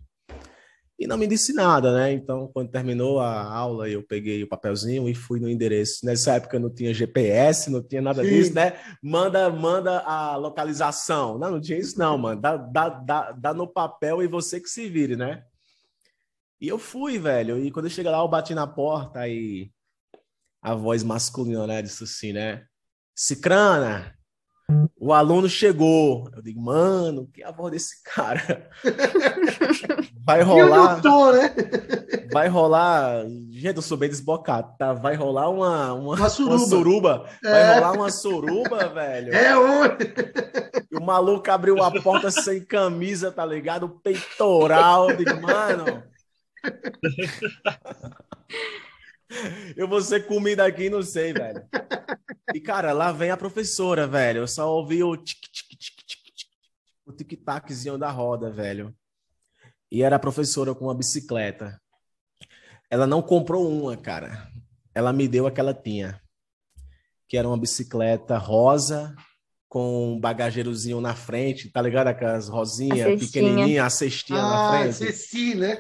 [1.00, 2.12] E não me disse nada, né?
[2.12, 6.04] Então, quando terminou a aula, eu peguei o papelzinho e fui no endereço.
[6.04, 8.30] Nessa época não tinha GPS, não tinha nada Sim.
[8.30, 8.74] disso, né?
[9.02, 11.38] Manda, manda a localização.
[11.38, 12.42] Não, não tinha isso não, mano.
[12.42, 15.44] Dá, dá, dá, dá no papel e você que se vire, né?
[16.60, 17.60] E eu fui, velho.
[17.60, 19.72] E quando eu cheguei lá, eu bati na porta e
[20.64, 21.84] a voz masculina, né?
[21.84, 22.66] Disse assim, né?
[23.16, 24.17] Cicrana,
[25.00, 26.30] o aluno chegou.
[26.36, 28.70] Eu digo, mano, que é a voz desse cara?
[30.26, 31.02] Vai rolar.
[31.02, 31.54] Tô, né?
[32.34, 33.24] Vai rolar.
[33.50, 34.94] Gente, eu sou bem desbocado, tá?
[34.94, 36.56] Vai rolar uma, uma, uma suruba.
[36.56, 37.30] Uma suruba.
[37.44, 37.50] É.
[37.50, 39.34] Vai rolar uma suruba, velho.
[39.34, 39.98] É hoje.
[40.94, 43.88] O maluco abriu a porta sem camisa, tá ligado?
[43.88, 45.12] Peitoral.
[45.12, 46.04] Eu digo, mano.
[49.76, 51.68] Eu vou ser comida aqui, não sei, velho.
[52.54, 54.40] E, cara, lá vem a professora, velho.
[54.40, 56.50] Eu só ouvi o tic, tic, tic, tic, tic,
[57.06, 58.96] o tic-taczinho da roda, velho.
[59.92, 61.80] E era a professora com uma bicicleta.
[62.90, 64.50] Ela não comprou uma, cara.
[64.94, 66.22] Ela me deu a que ela tinha.
[67.28, 69.14] Que era uma bicicleta rosa
[69.68, 72.08] com um bagageirozinho na frente, tá ligado?
[72.08, 74.96] Aquelas rosinhas pequenininhas, a cestinha ah, na frente.
[74.96, 75.78] Ceci, né?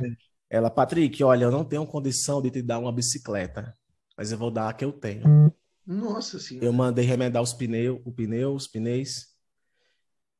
[0.49, 3.77] Ela, Patrick, olha, eu não tenho condição de te dar uma bicicleta,
[4.17, 5.53] mas eu vou dar a que eu tenho.
[5.85, 6.65] Nossa senhora.
[6.65, 9.35] Eu mandei remendar os pneus, o pneu, os pneus.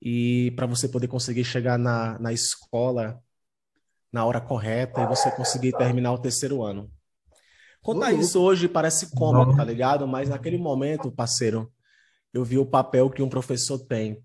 [0.02, 3.22] E para você poder conseguir chegar na, na escola
[4.12, 6.92] na hora correta e você conseguir terminar o terceiro ano.
[7.82, 10.08] Contar Ô, isso hoje parece cômodo, tá ligado?
[10.08, 11.72] Mas naquele momento, parceiro,
[12.34, 14.24] eu vi o papel que um professor tem.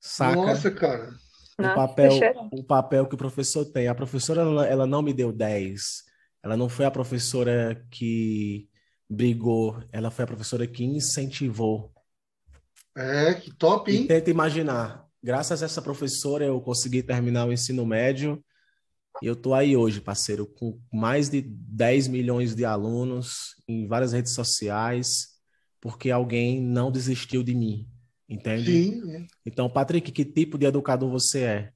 [0.00, 0.36] Saca?
[0.36, 1.14] Nossa, cara.
[1.58, 2.12] O papel,
[2.52, 3.88] o papel que o professor tem.
[3.88, 6.04] A professora, ela, ela não me deu 10.
[6.42, 8.68] Ela não foi a professora que
[9.08, 11.92] brigou, ela foi a professora que incentivou.
[12.96, 14.06] É, que top, E hein?
[14.06, 18.42] tenta imaginar, graças a essa professora eu consegui terminar o ensino médio
[19.22, 24.12] e eu tô aí hoje, parceiro, com mais de 10 milhões de alunos em várias
[24.12, 25.28] redes sociais,
[25.80, 27.88] porque alguém não desistiu de mim,
[28.28, 28.70] entende?
[28.70, 29.10] Sim.
[29.14, 29.26] é.
[29.44, 31.72] Então, Patrick, que tipo de educador você é?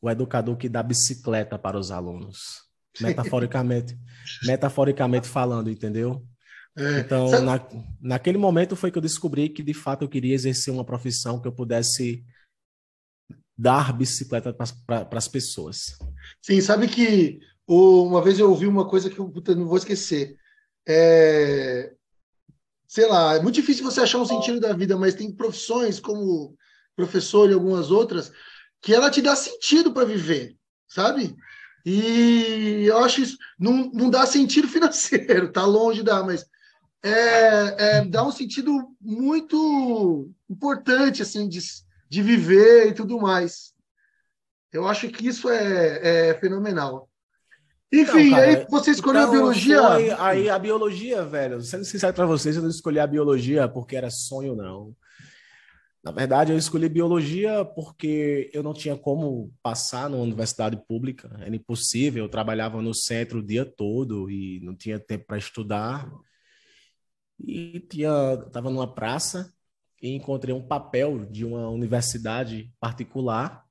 [0.00, 2.62] O educador que dá bicicleta para os alunos,
[3.00, 3.98] metaforicamente,
[4.46, 6.26] metaforicamente falando, entendeu?
[6.74, 7.00] É.
[7.00, 7.60] Então, Sabe- na,
[8.00, 11.46] naquele momento foi que eu descobri que de fato eu queria exercer uma profissão que
[11.46, 12.24] eu pudesse
[13.56, 14.52] dar bicicleta
[14.86, 15.96] para as pessoas.
[16.40, 19.76] Sim, sabe que o- uma vez eu ouvi uma coisa que eu puta, não vou
[19.76, 20.36] esquecer.
[20.88, 21.92] É,
[22.92, 26.54] sei lá, é muito difícil você achar um sentido da vida, mas tem profissões como
[26.94, 28.30] professor e algumas outras
[28.82, 30.54] que ela te dá sentido para viver,
[30.86, 31.34] sabe?
[31.86, 36.44] E eu acho isso não, não dá sentido financeiro, tá longe dar, mas
[37.02, 41.60] é, é, dá um sentido muito importante assim de,
[42.10, 43.72] de viver e tudo mais.
[44.70, 47.08] Eu acho que isso é, é fenomenal.
[47.92, 49.82] Enfim, cara, aí você escolheu a Então, biologia.
[49.82, 53.94] foi- aí a biologia, velho, sendo sincero para vocês, eu não escolhi a biologia porque
[53.96, 54.96] era sonho, não.
[56.02, 61.54] Na verdade, eu escolhi biologia porque eu não tinha como passar numa universidade pública, era
[61.54, 62.24] impossível.
[62.24, 66.10] Eu trabalhava no centro o dia todo e não tinha tempo para estudar.
[67.38, 68.10] E tinha,
[68.46, 69.52] estava numa praça
[70.00, 73.64] e encontrei um papel de uma universidade particular,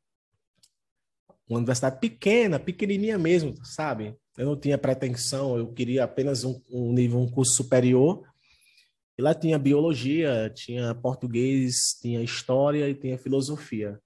[1.52, 4.16] uma universidade pequena, pequenininha mesmo, sabe?
[4.38, 8.24] Eu não tinha pretensão, eu queria apenas um, um nível, um curso superior.
[9.18, 14.00] E lá tinha biologia, tinha português, tinha história e tinha filosofia.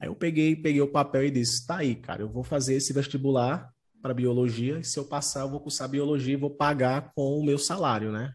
[0.00, 2.92] Aí eu peguei, peguei o papel e disse: tá aí, cara, eu vou fazer esse
[2.92, 7.38] vestibular para biologia e se eu passar, eu vou cursar biologia e vou pagar com
[7.38, 8.32] o meu salário, né?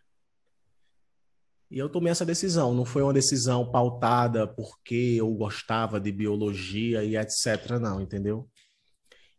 [1.75, 2.73] E eu tomei essa decisão.
[2.73, 7.71] Não foi uma decisão pautada porque eu gostava de biologia e etc.
[7.81, 8.47] Não, entendeu?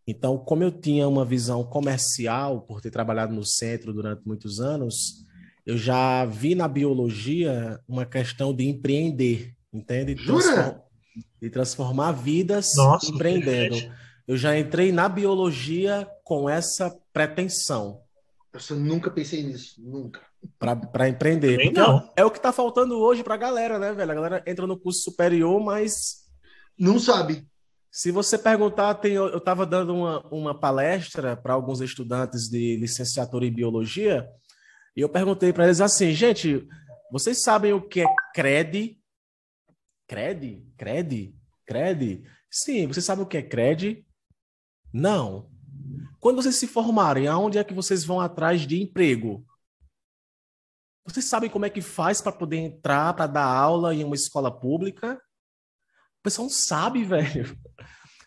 [0.07, 5.25] Então, como eu tinha uma visão comercial, por ter trabalhado no centro durante muitos anos,
[5.65, 10.15] eu já vi na biologia uma questão de empreender, entende?
[10.15, 10.43] Jura?
[10.43, 10.81] Transform-
[11.41, 13.77] De transformar vidas Nossa, empreendendo.
[14.29, 18.03] Eu já entrei na biologia com essa pretensão
[18.71, 20.21] Eu nunca pensei nisso, nunca.
[20.59, 21.57] Para empreender.
[21.57, 22.11] Porque não.
[22.17, 24.13] é o que está faltando hoje para a galera, né, velho?
[24.13, 26.27] A galera entra no curso superior, mas
[26.79, 27.47] Não sabe.
[27.91, 33.47] se você perguntar, tem, eu estava dando uma, uma palestra para alguns estudantes de licenciatura
[33.47, 34.29] em biologia,
[34.97, 36.67] e eu perguntei para eles assim, gente,
[37.11, 38.99] vocês sabem o que é CRED?
[40.09, 40.65] CRED?
[40.77, 41.35] CRED?
[41.67, 42.25] CRED?
[42.51, 44.07] Sim, vocês sabem o que é CRED?
[44.93, 45.51] Não.
[46.19, 49.45] Quando vocês se formarem, aonde é que vocês vão atrás de emprego?
[51.07, 54.51] Vocês sabem como é que faz para poder entrar, para dar aula em uma escola
[54.51, 55.15] pública?
[56.21, 57.57] O pessoal não sabe, velho.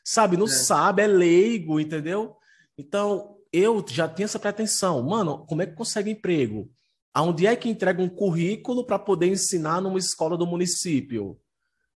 [0.04, 0.50] Sabe, não É.
[0.50, 2.36] sabe, é leigo, entendeu?
[2.78, 5.04] Então, eu já tinha essa pretensão.
[5.04, 6.72] Mano, como é que consegue emprego?
[7.13, 11.38] Aonde é que entrega um currículo para poder ensinar numa escola do município?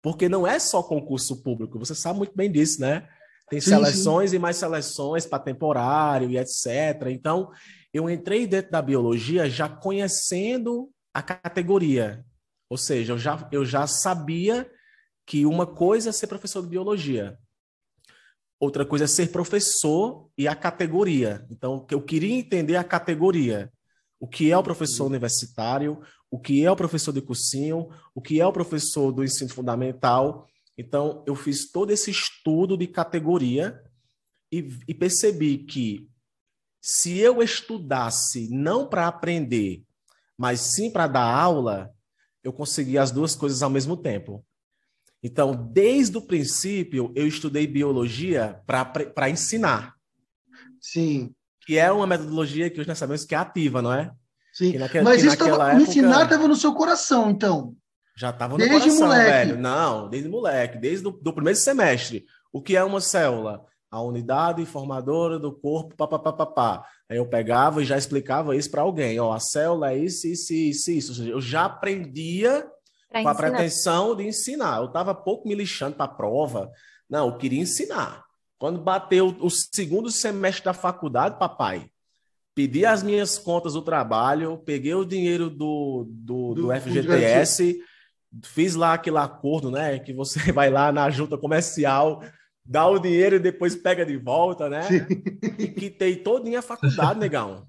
[0.03, 3.07] Porque não é só concurso público, você sabe muito bem disso, né?
[3.49, 7.07] Tem seleções e mais seleções para temporário e etc.
[7.11, 7.51] Então,
[7.93, 12.25] eu entrei dentro da biologia já conhecendo a categoria.
[12.69, 14.71] Ou seja, eu já, eu já sabia
[15.27, 17.39] que uma coisa é ser professor de biologia,
[18.59, 21.47] outra coisa é ser professor e a categoria.
[21.51, 23.71] Então, eu queria entender a categoria.
[24.19, 26.01] O que é o professor universitário,
[26.31, 30.47] o que é o professor de cursinho, o que é o professor do ensino fundamental.
[30.79, 33.83] Então, eu fiz todo esse estudo de categoria
[34.51, 36.09] e, e percebi que
[36.85, 39.83] se eu estudasse não para aprender,
[40.37, 41.91] mas sim para dar aula,
[42.43, 44.45] eu conseguia as duas coisas ao mesmo tempo.
[45.23, 49.95] Então, desde o princípio, eu estudei biologia para ensinar,
[50.81, 51.33] Sim,
[51.65, 54.11] que é uma metodologia que hoje nós sabemos que é ativa, não é?
[54.53, 54.73] sim.
[54.73, 57.77] Que naque- Mas isso tava, naquela me ensinar época- estava no seu coração, então.
[58.17, 59.31] Já estava no Desde coração, moleque.
[59.31, 59.59] velho.
[59.59, 62.27] Não, desde moleque, desde o do primeiro semestre.
[62.53, 63.65] O que é uma célula?
[63.93, 66.83] A unidade formadora do corpo, papapá.
[67.11, 69.21] Aí eu pegava e já explicava isso para alguém.
[69.21, 71.29] Ó, a célula é isso, isso, isso, isso.
[71.29, 72.67] Eu já aprendia
[73.11, 74.79] pra com a pretensão de ensinar.
[74.79, 76.71] Eu estava pouco me lixando para a prova.
[77.09, 78.25] Não, eu queria ensinar.
[78.59, 81.91] Quando bateu o segundo semestre da faculdade, papai,
[82.55, 87.79] pedi as minhas contas do trabalho, peguei o dinheiro do, do, do, do FGTS,
[88.43, 89.99] fiz lá aquele acordo, né?
[89.99, 92.23] Que você vai lá na junta comercial
[92.65, 94.83] dá o dinheiro e depois pega de volta, né?
[94.83, 95.07] Sim.
[95.59, 97.67] E quitei todinha a faculdade, negão.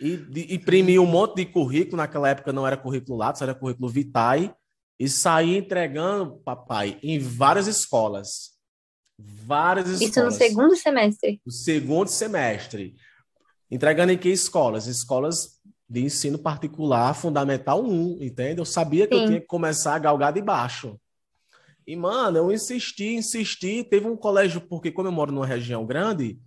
[0.00, 3.88] E de, imprimi um monte de currículo, naquela época não era currículo Lattes, era currículo
[3.88, 4.52] Vitae,
[4.98, 8.54] e saí entregando, papai, em várias escolas.
[9.18, 10.34] Várias Isso escolas.
[10.34, 11.40] Isso no segundo semestre?
[11.44, 12.94] No segundo semestre.
[13.70, 14.86] Entregando em que escolas?
[14.86, 18.60] Escolas de ensino particular, fundamental 1, entende?
[18.60, 19.20] Eu sabia que Sim.
[19.20, 20.98] eu tinha que começar a galgar de baixo.
[21.86, 23.84] E, mano, eu insisti, insisti.
[23.84, 26.38] Teve um colégio, porque como eu moro numa região grande,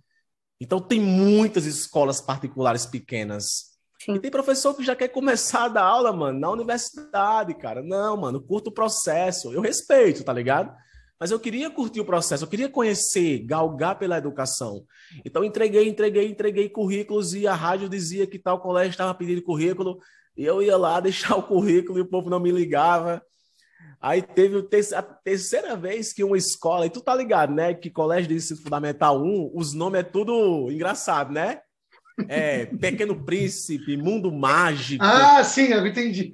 [0.60, 3.78] então tem muitas escolas particulares pequenas.
[4.00, 4.14] Sim.
[4.14, 7.82] E tem professor que já quer começar a dar aula, mano, na universidade, cara.
[7.82, 9.52] Não, mano, curto o processo.
[9.52, 10.74] Eu respeito, tá ligado?
[11.20, 14.84] Mas eu queria curtir o processo, eu queria conhecer, galgar pela educação.
[15.24, 19.98] Então entreguei, entreguei, entreguei currículos e a rádio dizia que tal colégio estava pedindo currículo.
[20.36, 23.20] E eu ia lá deixar o currículo e o povo não me ligava.
[24.00, 27.74] Aí teve a terceira vez que uma escola, e tu tá ligado, né?
[27.74, 31.60] Que colégio de ensino fundamental 1, os nomes é tudo engraçado, né?
[32.28, 35.04] É, Pequeno Príncipe, Mundo Mágico.
[35.04, 36.32] Ah, sim, eu entendi.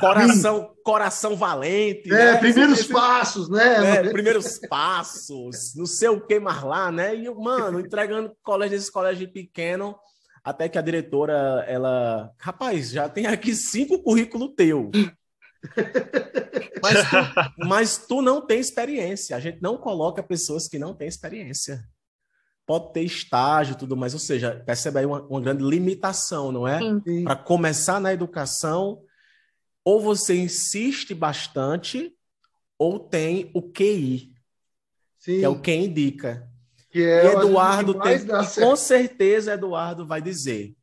[0.00, 2.12] Coração, coração Valente.
[2.12, 2.36] É, né?
[2.36, 3.96] primeiros Esse, passos, né?
[3.96, 7.14] É, primeiros passos, não sei o que mais lá, né?
[7.14, 9.96] E, mano, entregando colégio desse colégio pequeno,
[10.42, 12.30] até que a diretora, ela.
[12.38, 14.90] Rapaz, já tem aqui cinco currículos teu.
[16.82, 17.16] Mas tu,
[17.66, 19.36] mas tu não tem experiência.
[19.36, 21.82] A gente não coloca pessoas que não têm experiência.
[22.66, 26.66] Pode ter estágio e tudo mais, ou seja, percebe aí uma, uma grande limitação, não
[26.66, 26.80] é?
[27.22, 29.02] Para começar na educação,
[29.84, 32.16] ou você insiste bastante,
[32.78, 34.34] ou tem o QI,
[35.18, 35.38] Sim.
[35.38, 36.48] que é o que indica.
[36.90, 40.74] Que é e Eduardo tem, e com certeza Eduardo vai dizer,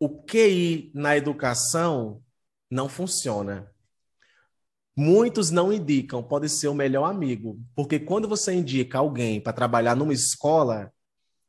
[0.00, 2.20] o QI na educação
[2.68, 3.71] não funciona.
[4.96, 9.96] Muitos não indicam, pode ser o melhor amigo, porque quando você indica alguém para trabalhar
[9.96, 10.92] numa escola,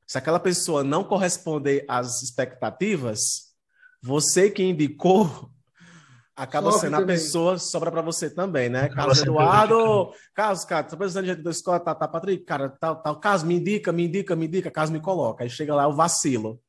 [0.07, 3.53] se aquela pessoa não corresponder às expectativas,
[4.01, 5.49] você que indicou
[6.33, 7.15] acaba sendo também.
[7.15, 8.87] a pessoa, sobra para você também, né?
[8.89, 12.95] Carlos Eduardo, Carlos, cara, tá precisando de gente da escola, tá, tá, Patrick, cara, tal,
[13.01, 15.43] tal, Carlos, me indica, me indica, me indica, Carlos me coloca.
[15.43, 16.61] Aí chega lá, o vacilo.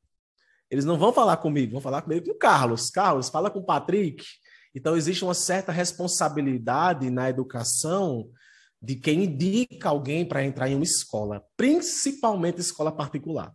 [0.69, 2.91] Eles não vão falar comigo, vão falar comigo com o Carlos.
[2.91, 4.25] Carlos, fala com o Patrick,
[4.75, 8.29] então, existe uma certa responsabilidade na educação
[8.83, 13.55] de quem indica alguém para entrar em uma escola, principalmente escola particular.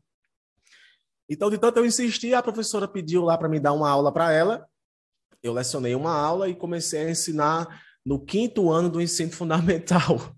[1.30, 4.32] Então, de tanto eu insistir, a professora pediu lá para me dar uma aula para
[4.32, 4.66] ela.
[5.44, 10.36] Eu lecionei uma aula e comecei a ensinar no quinto ano do ensino fundamental.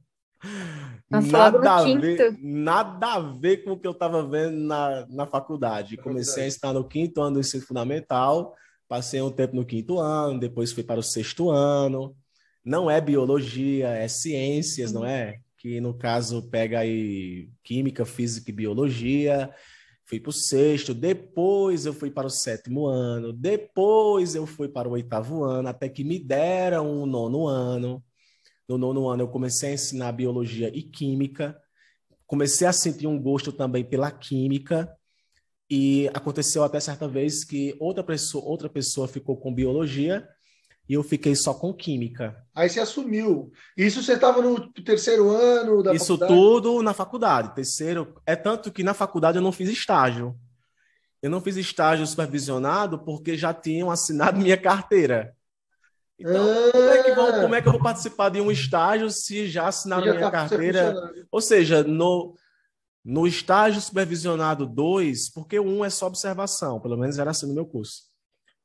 [1.10, 5.96] nada, a ver, nada a ver com o que eu estava vendo na, na faculdade.
[5.96, 8.56] Comecei a ensinar no quinto ano do ensino fundamental
[8.92, 12.14] Passei um tempo no quinto ano, depois fui para o sexto ano.
[12.62, 15.40] Não é biologia, é ciências, não é?
[15.58, 19.50] Que no caso pega aí química, física e biologia.
[20.04, 24.90] Fui para o sexto, depois eu fui para o sétimo ano, depois eu fui para
[24.90, 28.04] o oitavo ano, até que me deram um nono ano.
[28.68, 31.58] No nono ano eu comecei a ensinar biologia e química.
[32.28, 34.94] Comecei a sentir um gosto também pela química.
[35.74, 40.28] E aconteceu até certa vez que outra pessoa, outra pessoa ficou com biologia
[40.90, 42.36] e eu fiquei só com química.
[42.54, 43.50] Aí você assumiu.
[43.78, 46.34] Isso você estava no terceiro ano da Isso faculdade?
[46.34, 47.56] tudo na faculdade.
[47.56, 48.22] Terceiro.
[48.26, 50.36] É tanto que na faculdade eu não fiz estágio.
[51.22, 55.34] Eu não fiz estágio supervisionado porque já tinham assinado minha carteira.
[56.20, 59.10] Então, ah, como, é que vou, como é que eu vou participar de um estágio
[59.10, 60.94] se já assinaram já minha tá carteira?
[61.32, 62.36] Ou seja, no,
[63.04, 67.48] no estágio supervisionado 2, porque o 1 um é só observação, pelo menos era assim
[67.48, 68.04] no meu curso.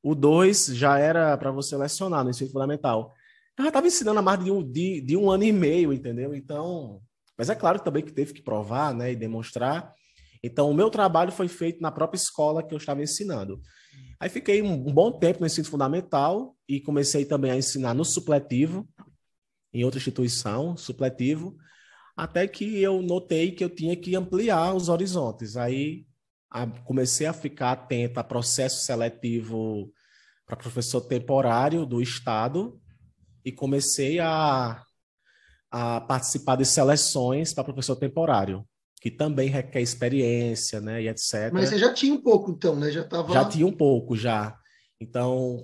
[0.03, 3.15] O 2 já era para você lecionar no ensino fundamental.
[3.59, 6.35] Eu já estava ensinando há mais de um, de, de um ano e meio, entendeu?
[6.35, 7.01] Então,
[7.37, 9.93] mas é claro também que teve que provar né, e demonstrar.
[10.43, 13.61] Então, o meu trabalho foi feito na própria escola que eu estava ensinando.
[14.21, 18.05] Aí fiquei um, um bom tempo no ensino fundamental e comecei também a ensinar no
[18.05, 18.87] supletivo,
[19.73, 21.57] em outra instituição, supletivo
[22.17, 25.57] até que eu notei que eu tinha que ampliar os horizontes.
[25.57, 26.07] Aí
[26.51, 29.93] a, comecei a ficar atento a processo seletivo
[30.47, 32.81] para professor temporário do Estado
[33.45, 34.83] e comecei a,
[35.71, 38.67] a participar de seleções para professor temporário.
[39.01, 41.53] que também requer experiência, né, e etc.
[41.53, 42.91] Mas você já tinha um pouco, então, né?
[42.91, 43.33] Já tava...
[43.33, 44.59] Já tinha um pouco, já.
[45.01, 45.63] Então,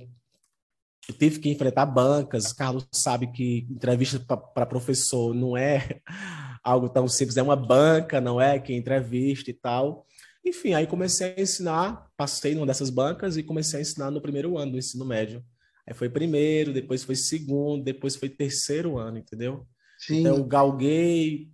[1.10, 2.52] tive que enfrentar bancas.
[2.52, 6.00] Carlos sabe que entrevista para professor não é
[6.62, 8.58] algo tão simples, é uma banca, não é?
[8.58, 10.06] Que entrevista e tal.
[10.44, 14.58] Enfim, aí comecei a ensinar, passei numa dessas bancas e comecei a ensinar no primeiro
[14.58, 15.44] ano do ensino médio.
[15.86, 19.66] Aí foi primeiro, depois foi segundo, depois foi terceiro ano, entendeu?
[19.98, 20.20] Sim.
[20.20, 21.48] Então, eu galguei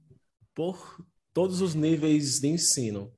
[0.55, 3.13] por todos os níveis de ensino.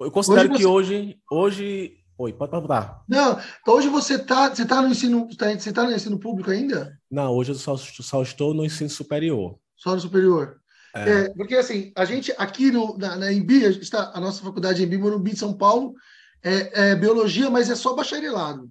[0.00, 0.58] Eu considero hoje você...
[0.58, 3.02] que hoje, hoje Oi, pode perguntar.
[3.06, 6.50] Não, então hoje você está você tá no ensino tá, você tá no ensino público
[6.50, 6.98] ainda?
[7.10, 9.58] Não, hoje eu só, só estou no ensino superior.
[9.76, 10.58] Só no superior.
[10.94, 11.10] É.
[11.10, 14.82] É, porque assim, a gente aqui no, na, na Embi, a, está, a nossa faculdade
[14.82, 15.94] Embi, Morumbi de São Paulo,
[16.42, 18.70] é, é, biologia, mas é só bacharelado.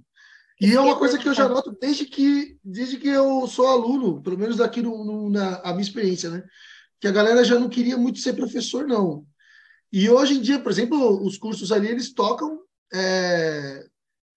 [0.60, 4.24] E é uma coisa que eu já noto desde que, desde que eu sou aluno,
[4.24, 6.43] pelo menos aqui no, no, na a minha experiência, né?
[7.00, 9.26] Que a galera já não queria muito ser professor, não.
[9.91, 13.86] E hoje em dia, por exemplo, os cursos ali, eles tocam é,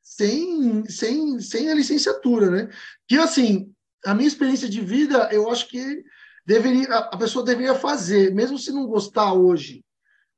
[0.02, 2.68] sem, sem, sem a licenciatura, né?
[3.06, 3.72] Que, assim,
[4.04, 6.02] a minha experiência de vida, eu acho que
[6.46, 9.84] deveria, a pessoa deveria fazer, mesmo se não gostar hoje,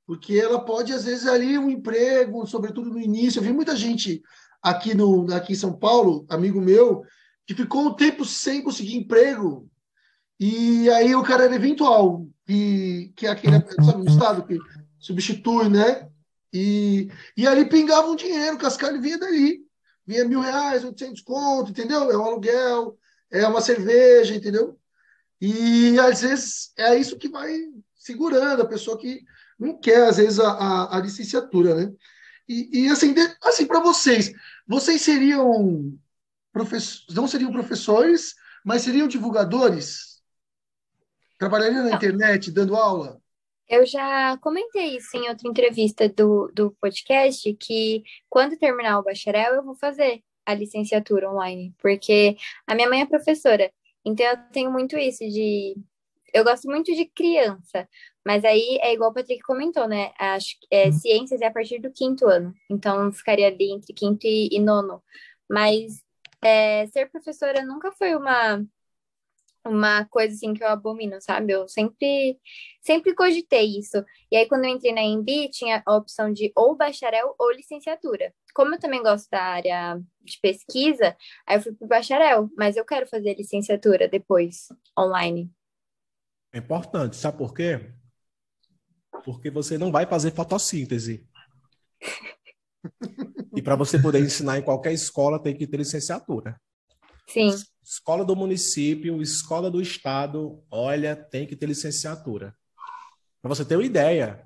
[0.06, 3.38] porque ela pode, às vezes, ali um emprego, sobretudo no início.
[3.38, 4.20] Eu vi muita gente
[4.61, 7.04] aqui, no, aqui em São Paulo, amigo meu,
[7.46, 9.68] que ficou um tempo sem conseguir emprego,
[10.38, 14.58] e aí o cara era eventual, e, que é aquele, sabe, estado que
[14.98, 16.09] substitui, né?
[16.53, 19.64] E, e ali pingava um dinheiro, o cascalho vinha dali.
[20.07, 22.11] Vinha mil reais, 800 conto, entendeu?
[22.11, 22.98] É um aluguel,
[23.30, 24.78] é uma cerveja, entendeu?
[25.40, 27.57] E às vezes é isso que vai
[27.94, 29.22] segurando a pessoa que
[29.59, 31.92] não quer, às vezes, a, a, a licenciatura, né?
[32.48, 34.32] E, e assim, de, assim para vocês,
[34.66, 35.96] vocês seriam
[36.53, 38.34] professores, não seriam professores,
[38.64, 40.20] mas seriam divulgadores?
[41.38, 43.20] Trabalhariam na internet, dando aula?
[43.71, 49.55] Eu já comentei isso em outra entrevista do, do podcast, que quando terminar o bacharel,
[49.55, 53.73] eu vou fazer a licenciatura online, porque a minha mãe é professora,
[54.05, 55.77] então eu tenho muito isso de.
[56.35, 57.89] Eu gosto muito de criança,
[58.27, 60.12] mas aí é igual o Patrick comentou, né?
[60.18, 60.93] Acho que é, uhum.
[60.93, 65.01] ciências é a partir do quinto ano, então ficaria ali entre quinto e, e nono.
[65.49, 66.03] Mas
[66.43, 68.64] é, ser professora nunca foi uma
[69.64, 71.52] uma coisa assim que eu abomino, sabe?
[71.52, 72.38] Eu sempre
[72.80, 74.02] sempre cogitei isso.
[74.30, 78.32] E aí quando eu entrei na EMB, tinha a opção de ou bacharel ou licenciatura.
[78.54, 82.84] Como eu também gosto da área de pesquisa, aí eu fui pro bacharel, mas eu
[82.84, 85.50] quero fazer licenciatura depois online.
[86.52, 87.92] É importante, sabe por quê?
[89.24, 91.28] Porque você não vai fazer fotossíntese.
[93.54, 96.61] e para você poder ensinar em qualquer escola tem que ter licenciatura.
[97.33, 97.51] Sim.
[97.83, 102.55] Escola do município, escola do estado, olha, tem que ter licenciatura.
[103.43, 104.43] Para você ter uma ideia,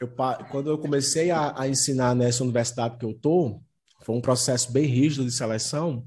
[0.00, 0.08] eu,
[0.50, 3.60] quando eu comecei a, a, ensinar nessa universidade que eu tô,
[4.02, 6.06] foi um processo bem rígido de seleção.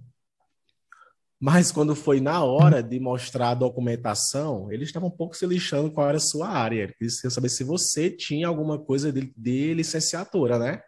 [1.39, 5.91] Mas quando foi na hora de mostrar a documentação, eles estavam um pouco se lixando
[5.91, 6.93] qual era a sua área.
[6.99, 10.81] Eles queriam saber se você tinha alguma coisa de, de licenciatura, né?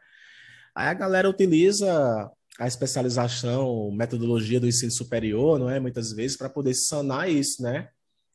[0.76, 2.30] Aí a galera utiliza
[2.60, 5.80] a especialização, metodologia do ensino superior, não é?
[5.80, 7.90] Muitas vezes para poder sanar isso, né?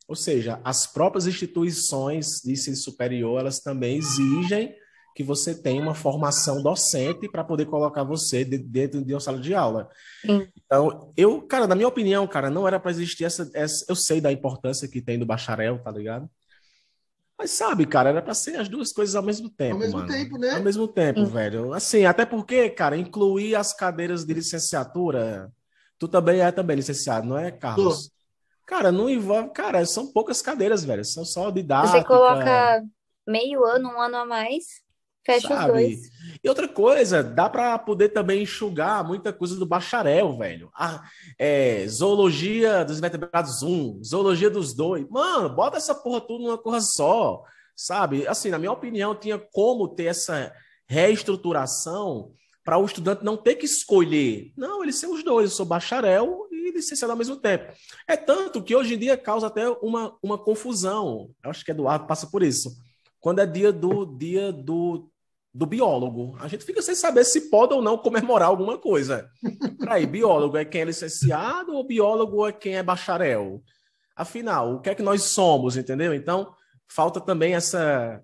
[0.07, 4.73] Ou seja, as próprias instituições de ensino superior, elas também exigem
[5.17, 9.53] que você tenha uma formação docente para poder colocar você dentro de uma sala de
[9.53, 9.89] aula.
[10.21, 10.47] Sim.
[10.63, 14.21] Então, eu, cara, na minha opinião, cara, não era para existir essa, essa, eu sei
[14.21, 16.29] da importância que tem do bacharel, tá ligado?
[17.37, 19.75] Mas sabe, cara, era para ser as duas coisas ao mesmo tempo.
[19.75, 20.11] Ao mesmo mano.
[20.11, 20.51] tempo, né?
[20.55, 21.31] Ao mesmo tempo, Sim.
[21.31, 21.73] velho.
[21.73, 25.51] Assim, até porque, cara, incluir as cadeiras de licenciatura.
[25.99, 28.07] Tu também é também licenciado, não é, Carlos?
[28.07, 28.17] Tô.
[28.65, 29.51] Cara, não envolve.
[29.51, 31.05] Cara, são poucas cadeiras, velho.
[31.05, 31.99] São só didática.
[31.99, 32.83] Você coloca
[33.25, 34.81] meio ano, um ano a mais.
[35.27, 35.65] Fecha sabe?
[35.65, 35.99] os dois.
[36.41, 40.71] E outra coisa, dá para poder também enxugar muita coisa do bacharel, velho.
[40.73, 41.03] Ah,
[41.37, 45.05] é, zoologia dos vertebrados 1, zoologia dos dois.
[45.09, 47.43] Mano, bota essa porra tudo numa coisa só,
[47.75, 48.25] sabe?
[48.25, 50.53] Assim, na minha opinião, tinha como ter essa
[50.87, 52.31] reestruturação
[52.63, 54.53] para o estudante não ter que escolher.
[54.55, 57.73] Não, ele ser os dois, eu sou bacharel e licenciado ao mesmo tempo.
[58.07, 61.29] É tanto que hoje em dia causa até uma, uma confusão.
[61.43, 62.71] Eu acho que Eduardo passa por isso.
[63.19, 65.09] Quando é dia do dia do
[65.57, 66.37] do biólogo.
[66.39, 69.27] A gente fica sem saber se pode ou não comemorar alguma coisa.
[69.89, 73.63] Aí, biólogo é quem é licenciado ou biólogo é quem é bacharel?
[74.15, 76.13] Afinal, o que é que nós somos, entendeu?
[76.13, 76.53] Então,
[76.87, 78.21] falta também essa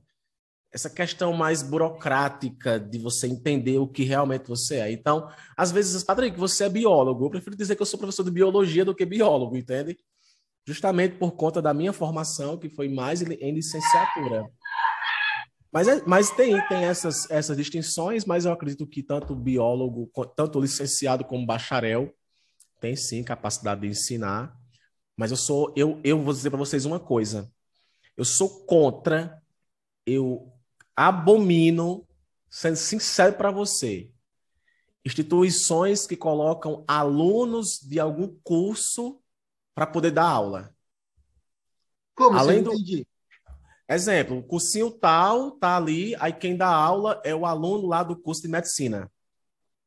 [0.72, 4.92] essa questão mais burocrática de você entender o que realmente você é.
[4.92, 7.26] Então, às vezes, Patrick, você é biólogo.
[7.26, 9.96] Eu prefiro dizer que eu sou professor de biologia do que biólogo, entende?
[10.66, 14.46] justamente por conta da minha formação, que foi mais em licenciatura.
[15.74, 20.62] Mas, é, mas tem, tem essas, essas distinções, mas eu acredito que tanto biólogo, tanto
[20.62, 22.14] licenciado como bacharel,
[22.80, 24.56] tem sim capacidade de ensinar.
[25.18, 27.52] Mas eu sou, eu, eu vou dizer para vocês uma coisa.
[28.16, 29.42] Eu sou contra,
[30.06, 30.54] eu
[30.96, 32.08] abomino,
[32.52, 34.12] sendo sincero para você,
[35.04, 39.20] instituições que colocam alunos de algum curso
[39.74, 40.76] para poder dar aula.
[42.14, 42.38] Como?
[42.38, 43.08] Além do entendi.
[43.90, 48.16] Exemplo, o cursinho tal tá ali, aí quem dá aula é o aluno lá do
[48.16, 49.12] curso de medicina.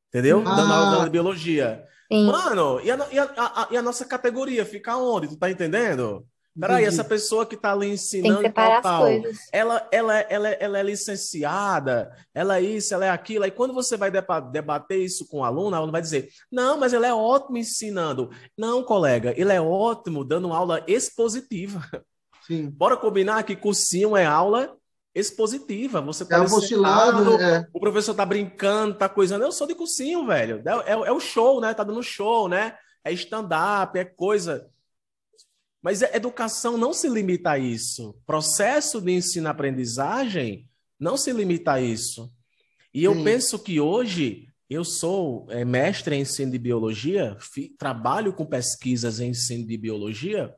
[0.08, 0.42] Entendeu?
[0.46, 0.54] Ah.
[0.54, 1.84] Dando aula de biologia.
[2.10, 2.26] Sim.
[2.26, 5.28] Mano, e a, e, a, a, e a, nossa categoria fica onde?
[5.28, 6.24] Tu tá entendendo?
[6.58, 9.06] Peraí, essa pessoa que tá ali ensinando Tem que tal, tal
[9.52, 13.44] ela, ela, ela, ela é licenciada, ela é isso, ela é aquilo.
[13.44, 16.94] Aí quando você vai debater isso com o aluno, o aluno vai dizer: Não, mas
[16.94, 18.30] ele é ótimo ensinando.
[18.56, 21.82] Não, colega, ele é ótimo dando aula expositiva.
[22.46, 22.70] Sim.
[22.70, 24.76] Bora combinar que cursinho é aula
[25.14, 26.00] expositiva.
[26.02, 27.66] Você tá é apostolado, é.
[27.72, 29.44] o professor tá brincando, tá coisando.
[29.44, 30.62] Eu sou de cursinho, velho.
[30.64, 31.72] É, é, é o show, né?
[31.72, 32.76] Tá dando show, né?
[33.02, 34.68] É stand-up, é coisa.
[35.82, 38.14] Mas a educação não se limita a isso.
[38.26, 40.68] Processo de ensino-aprendizagem
[40.98, 42.30] não se limita a isso.
[42.92, 47.36] E eu penso que hoje eu sou é, mestre em ensino de biologia,
[47.78, 50.54] trabalho com pesquisas em ensino de biologia,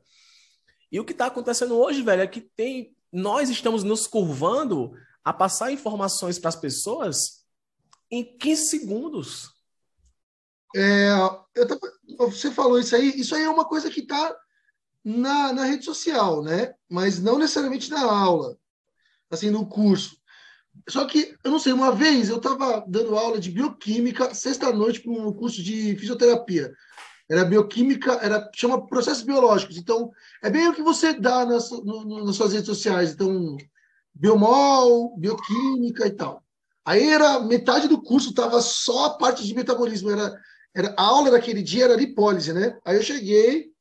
[0.91, 5.33] e o que está acontecendo hoje, velho, é que tem nós estamos nos curvando a
[5.33, 7.43] passar informações para as pessoas
[8.09, 9.51] em 15 segundos.
[10.75, 11.09] É,
[12.17, 14.35] você falou isso aí, isso aí é uma coisa que está
[15.03, 16.73] na, na rede social, né?
[16.89, 18.57] Mas não necessariamente na aula,
[19.29, 20.17] assim, no curso.
[20.87, 25.11] Só que, eu não sei, uma vez eu estava dando aula de bioquímica, sexta-noite, para
[25.11, 26.71] um curso de fisioterapia.
[27.29, 29.77] Era bioquímica, era chama processos biológicos.
[29.77, 30.11] Então,
[30.41, 33.11] é bem o que você dá nas, no, nas suas redes sociais.
[33.11, 33.55] Então,
[34.13, 36.43] biomol, bioquímica e tal.
[36.83, 40.09] Aí era metade do curso estava só a parte de metabolismo.
[40.09, 40.35] Era,
[40.75, 42.79] era a aula daquele dia era lipólise, né?
[42.83, 43.71] Aí eu cheguei,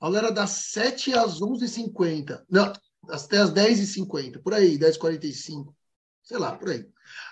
[0.00, 2.44] a aula era das 7 às 11h50.
[2.48, 2.72] Não,
[3.08, 5.74] até às 10h50, por aí, 10h45.
[6.22, 6.86] Sei lá, por aí.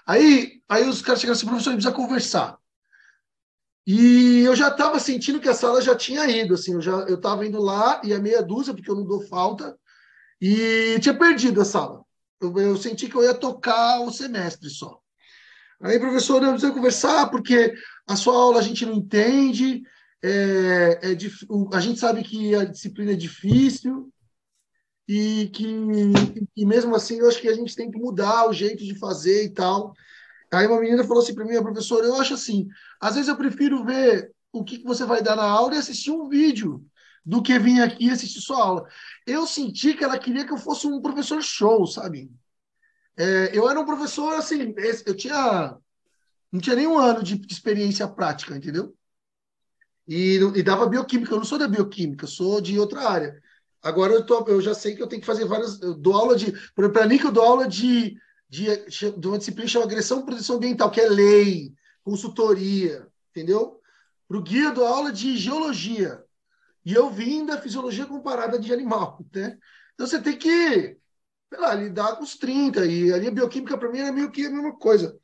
[0.06, 2.58] Aí, aí os caras chegaram assim, professor, a gente precisa conversar.
[3.86, 7.16] E eu já estava sentindo que a sala já tinha ido, assim, eu já eu
[7.16, 9.76] estava indo lá e a meia dúzia, porque eu não dou falta,
[10.40, 12.04] e tinha perdido a sala.
[12.40, 14.98] Eu, eu senti que eu ia tocar o semestre só.
[15.82, 17.74] Aí, professor, não precisa conversar, porque
[18.06, 19.82] a sua aula a gente não entende,
[20.22, 21.16] é, é,
[21.74, 24.12] a gente sabe que a disciplina é difícil,
[25.08, 25.66] e que
[26.56, 29.44] e mesmo assim eu acho que a gente tem que mudar o jeito de fazer
[29.44, 29.92] e tal.
[30.52, 32.68] Aí uma menina falou assim para mim, professora, eu acho assim,
[33.00, 36.10] às vezes eu prefiro ver o que, que você vai dar na aula e assistir
[36.10, 36.84] um vídeo
[37.24, 38.88] do que vir aqui e assistir sua aula.
[39.26, 42.30] Eu senti que ela queria que eu fosse um professor show, sabe?
[43.16, 44.74] É, eu era um professor, assim,
[45.06, 45.76] eu tinha.
[46.50, 48.96] Não tinha nem um ano de experiência prática, entendeu?
[50.08, 51.32] E, e dava bioquímica.
[51.32, 53.40] Eu não sou da bioquímica, sou de outra área.
[53.82, 55.80] Agora eu, tô, eu já sei que eu tenho que fazer várias.
[55.80, 56.52] Eu dou aula de.
[56.74, 58.16] Para mim, que eu dou aula de
[58.50, 58.66] de,
[59.16, 61.72] de uma disciplina chamada Agressão e Proteção Ambiental, que é lei,
[62.02, 63.80] consultoria, entendeu?
[64.26, 66.22] Para o guia do aula de geologia.
[66.84, 69.56] E eu vim da fisiologia comparada de animal, né?
[69.94, 74.00] Então você tem que, sei lá, lidar com os 30, e a bioquímica para mim
[74.00, 75.16] era meio que a mesma coisa.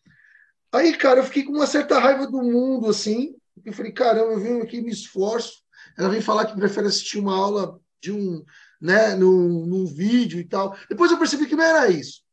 [0.70, 3.34] Aí, cara, eu fiquei com uma certa raiva do mundo, assim.
[3.64, 5.64] Eu falei, caramba, eu venho aqui me esforço.
[5.98, 8.44] Ela vem falar que prefere assistir uma aula de um,
[8.80, 10.76] né, num, num vídeo e tal.
[10.88, 12.25] Depois eu percebi que não era isso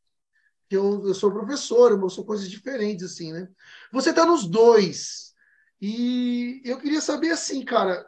[0.74, 3.48] que eu, eu sou professor, eu sou coisas diferentes, assim, né?
[3.92, 5.32] Você está nos dois.
[5.80, 8.04] E eu queria saber, assim, cara,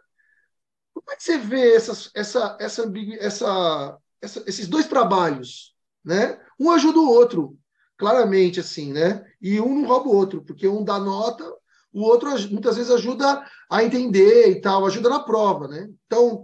[0.93, 6.41] como é que você vê essas, essa, essa, essa, essa, esses dois trabalhos, né?
[6.59, 7.57] Um ajuda o outro,
[7.97, 9.25] claramente, assim, né?
[9.41, 11.45] E um não rouba o outro, porque um dá nota,
[11.93, 15.89] o outro muitas vezes ajuda a entender e tal, ajuda na prova, né?
[16.07, 16.43] Então,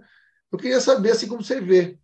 [0.52, 1.98] eu queria saber, assim, como você vê.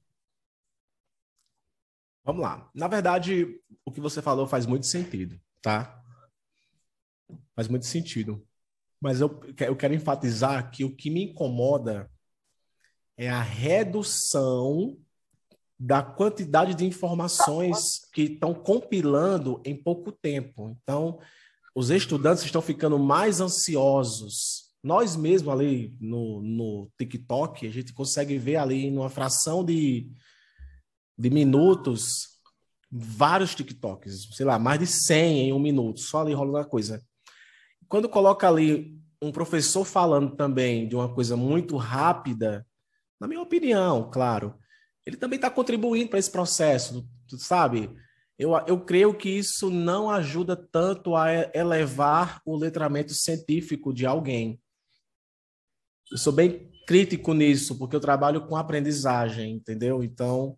[2.29, 2.69] Vamos lá.
[2.75, 5.99] Na verdade, o que você falou faz muito sentido, tá?
[7.57, 8.47] Faz muito sentido.
[9.01, 12.11] Mas eu, eu quero enfatizar que o que me incomoda
[13.17, 14.99] é a redução
[15.81, 20.77] da quantidade de informações que estão compilando em pouco tempo.
[20.83, 21.19] Então,
[21.75, 24.75] os estudantes estão ficando mais ansiosos.
[24.83, 30.13] Nós mesmos ali no, no TikTok, a gente consegue ver ali numa fração de,
[31.19, 32.39] de minutos
[32.91, 37.03] vários TikToks, sei lá, mais de 100 em um minuto, só ali rolando a coisa.
[37.89, 42.67] Quando coloca ali um professor falando também de uma coisa muito rápida,
[43.21, 44.55] na minha opinião, claro,
[45.05, 47.07] ele também está contribuindo para esse processo,
[47.39, 47.91] sabe?
[48.39, 54.61] Eu, eu creio que isso não ajuda tanto a elevar o letramento científico de alguém.
[56.11, 60.03] Eu sou bem crítico nisso, porque eu trabalho com aprendizagem, entendeu?
[60.05, 60.57] Então,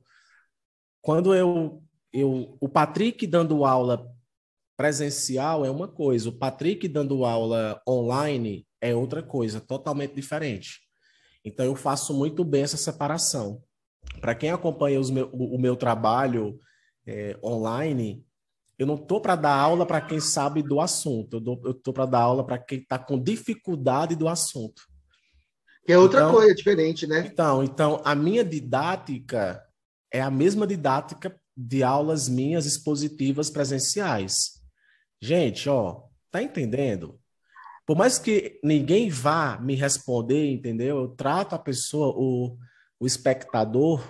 [1.02, 1.82] quando eu,
[2.12, 4.06] eu o Patrick dando aula
[4.76, 10.80] presencial é uma coisa, o Patrick dando aula online é outra coisa, totalmente diferente.
[11.44, 13.62] Então, eu faço muito bem essa separação.
[14.20, 16.58] Para quem acompanha meu, o, o, meu trabalho
[17.06, 18.24] é, online,
[18.78, 22.20] eu não estou para dar aula para quem sabe do assunto, eu estou para dar
[22.20, 24.82] aula para quem está com dificuldade do assunto.
[25.84, 27.26] Que é outra então, coisa diferente, né?
[27.26, 29.62] Então, então, a minha didática
[30.12, 34.60] é a mesma didática de aulas minhas expositivas presenciais.
[35.20, 37.20] Gente, ó, tá entendendo?
[37.86, 40.98] Por mais que ninguém vá me responder, entendeu?
[40.98, 42.56] Eu trato a pessoa, o,
[42.98, 44.00] o espectador,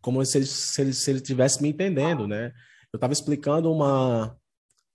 [0.00, 2.52] como se ele, se ele, se ele tivesse me entendendo, né?
[2.92, 4.36] Eu estava explicando uma.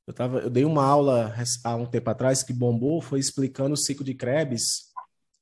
[0.06, 1.34] Eu, tava, eu dei uma aula
[1.64, 4.88] há um tempo atrás que bombou, foi explicando o ciclo de Krebs,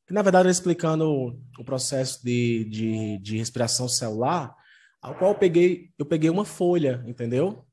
[0.08, 4.56] que na verdade era explicando o processo de, de, de respiração celular,
[5.06, 7.64] ao qual eu peguei, eu peguei uma folha, entendeu?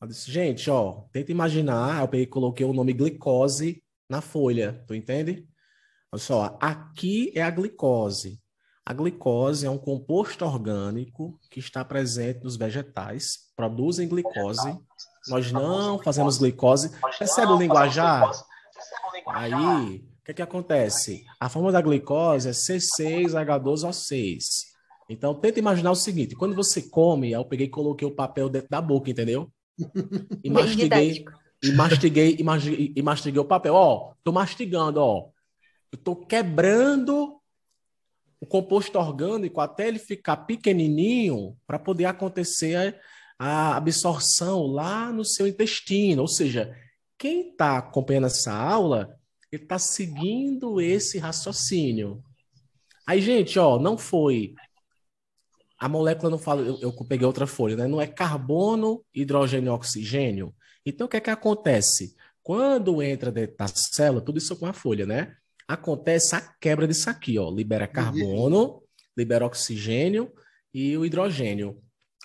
[0.00, 4.96] Eu disse, gente, ó, tenta imaginar, eu peguei coloquei o nome glicose na folha, tu
[4.96, 5.48] entende?
[6.10, 8.42] Olha só, aqui é a glicose.
[8.84, 14.76] A glicose é um composto orgânico que está presente nos vegetais, produzem glicose.
[15.28, 16.90] Nós não fazemos glicose.
[17.16, 18.28] Percebe o linguajar?
[19.28, 21.24] Aí, o que, que acontece?
[21.38, 24.73] A forma da glicose é C6H12O6.
[25.08, 28.68] Então, tenta imaginar o seguinte: quando você come, eu peguei e coloquei o papel dentro
[28.70, 29.50] da boca, entendeu?
[30.42, 31.24] E mastiguei,
[31.62, 33.74] e mastiguei, e mastiguei, e mastiguei o papel.
[33.74, 35.28] Ó, tô mastigando, ó.
[35.92, 37.40] Eu tô quebrando
[38.40, 43.00] o composto orgânico até ele ficar pequenininho para poder acontecer
[43.38, 46.22] a absorção lá no seu intestino.
[46.22, 46.76] Ou seja,
[47.18, 49.16] quem está acompanhando essa aula,
[49.50, 52.22] ele está seguindo esse raciocínio.
[53.06, 54.54] Aí, gente, ó, não foi.
[55.84, 57.86] A molécula não fala, eu, eu peguei outra folha, né?
[57.86, 60.54] Não é carbono, hidrogênio e oxigênio.
[60.86, 62.14] Então, o que é que acontece?
[62.42, 65.36] Quando entra dentro da célula, tudo isso com a folha, né?
[65.66, 67.50] acontece a quebra disso aqui, ó.
[67.50, 68.82] Libera carbono,
[69.16, 70.32] libera oxigênio
[70.72, 71.82] e o hidrogênio.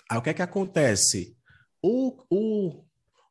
[0.08, 1.36] Aí o que é que acontece?
[1.82, 2.84] O, o,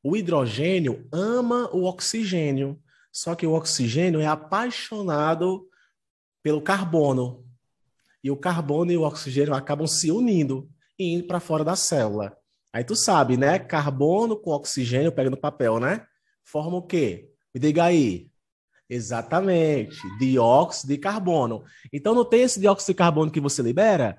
[0.04, 5.68] o hidrogênio ama o oxigênio, só que o oxigênio é apaixonado
[6.42, 7.46] pelo carbono.
[8.24, 12.36] E o carbono e o oxigênio acabam se unindo e indo para fora da célula.
[12.74, 13.58] Aí tu sabe, né?
[13.58, 16.06] Carbono com oxigênio, pega no papel, né?
[16.44, 17.30] Forma o quê?
[17.54, 18.30] Me diga aí.
[18.90, 21.64] Exatamente, dióxido de carbono.
[21.94, 24.18] Então não tem esse dióxido de carbono que você libera?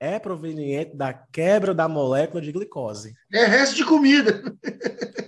[0.00, 3.14] É proveniente da quebra da molécula de glicose.
[3.32, 4.42] É resto de comida.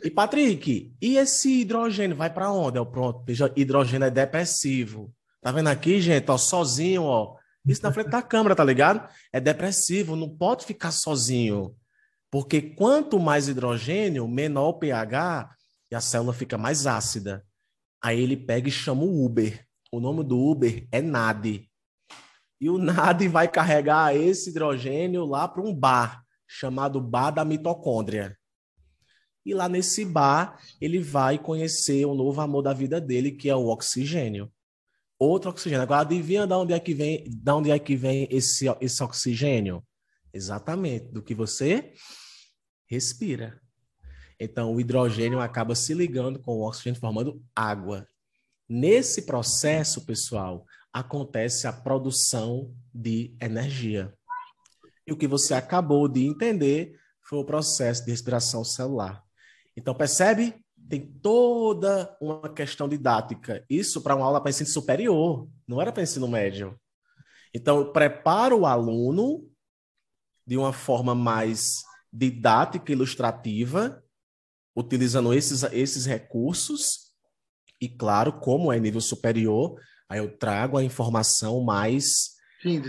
[0.02, 2.78] E Patrick, e esse hidrogênio vai para onde?
[2.78, 3.24] É o pronto,
[3.56, 5.12] hidrogênio é depressivo.
[5.42, 7.36] Tá vendo aqui, gente, ó, sozinho, ó.
[7.66, 9.08] Isso na frente da câmera, tá ligado?
[9.32, 11.74] É depressivo, não pode ficar sozinho.
[12.30, 15.50] Porque quanto mais hidrogênio, menor o pH
[15.90, 17.44] e a célula fica mais ácida.
[18.02, 19.66] Aí ele pega e chama o Uber.
[19.92, 21.68] O nome do Uber é NAD.
[22.60, 28.36] E o NAD vai carregar esse hidrogênio lá para um bar, chamado Bar da Mitocôndria.
[29.44, 33.56] E lá nesse bar, ele vai conhecer o novo amor da vida dele, que é
[33.56, 34.52] o oxigênio.
[35.22, 35.82] Outro oxigênio.
[35.82, 39.84] Agora, adivinha de onde é que vem, de onde é que vem esse, esse oxigênio?
[40.32, 41.92] Exatamente, do que você
[42.88, 43.60] respira.
[44.40, 48.08] Então, o hidrogênio acaba se ligando com o oxigênio formando água.
[48.66, 54.14] Nesse processo, pessoal, acontece a produção de energia.
[55.06, 59.22] E o que você acabou de entender foi o processo de respiração celular.
[59.76, 60.54] Então, percebe?
[60.90, 63.64] Tem toda uma questão didática.
[63.70, 66.76] Isso para uma aula para ensino superior, não era para ensino médio.
[67.54, 69.48] Então, eu preparo o aluno
[70.44, 74.02] de uma forma mais didática, ilustrativa,
[74.76, 77.14] utilizando esses, esses recursos,
[77.80, 82.30] e claro, como é nível superior, aí eu trago a informação mais,
[82.60, 82.82] Sim,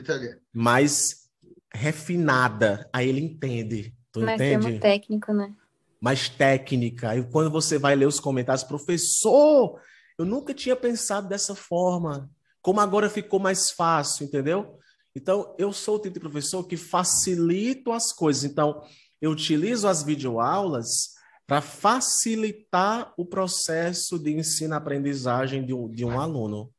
[0.52, 1.30] mais
[1.72, 3.96] refinada, aí ele entende.
[4.12, 4.66] Tu mais entende?
[4.66, 5.56] termo técnico, né?
[6.02, 7.16] Mais técnica.
[7.16, 9.80] E quando você vai ler os comentários, professor,
[10.18, 12.30] eu nunca tinha pensado dessa forma.
[12.62, 14.78] Como agora ficou mais fácil, entendeu?
[15.16, 18.44] Então, eu sou o tipo de professor que facilito as coisas.
[18.44, 18.82] Então,
[19.22, 21.12] eu utilizo as videoaulas
[21.46, 26.72] para facilitar o processo de ensino-aprendizagem de, um, de um aluno.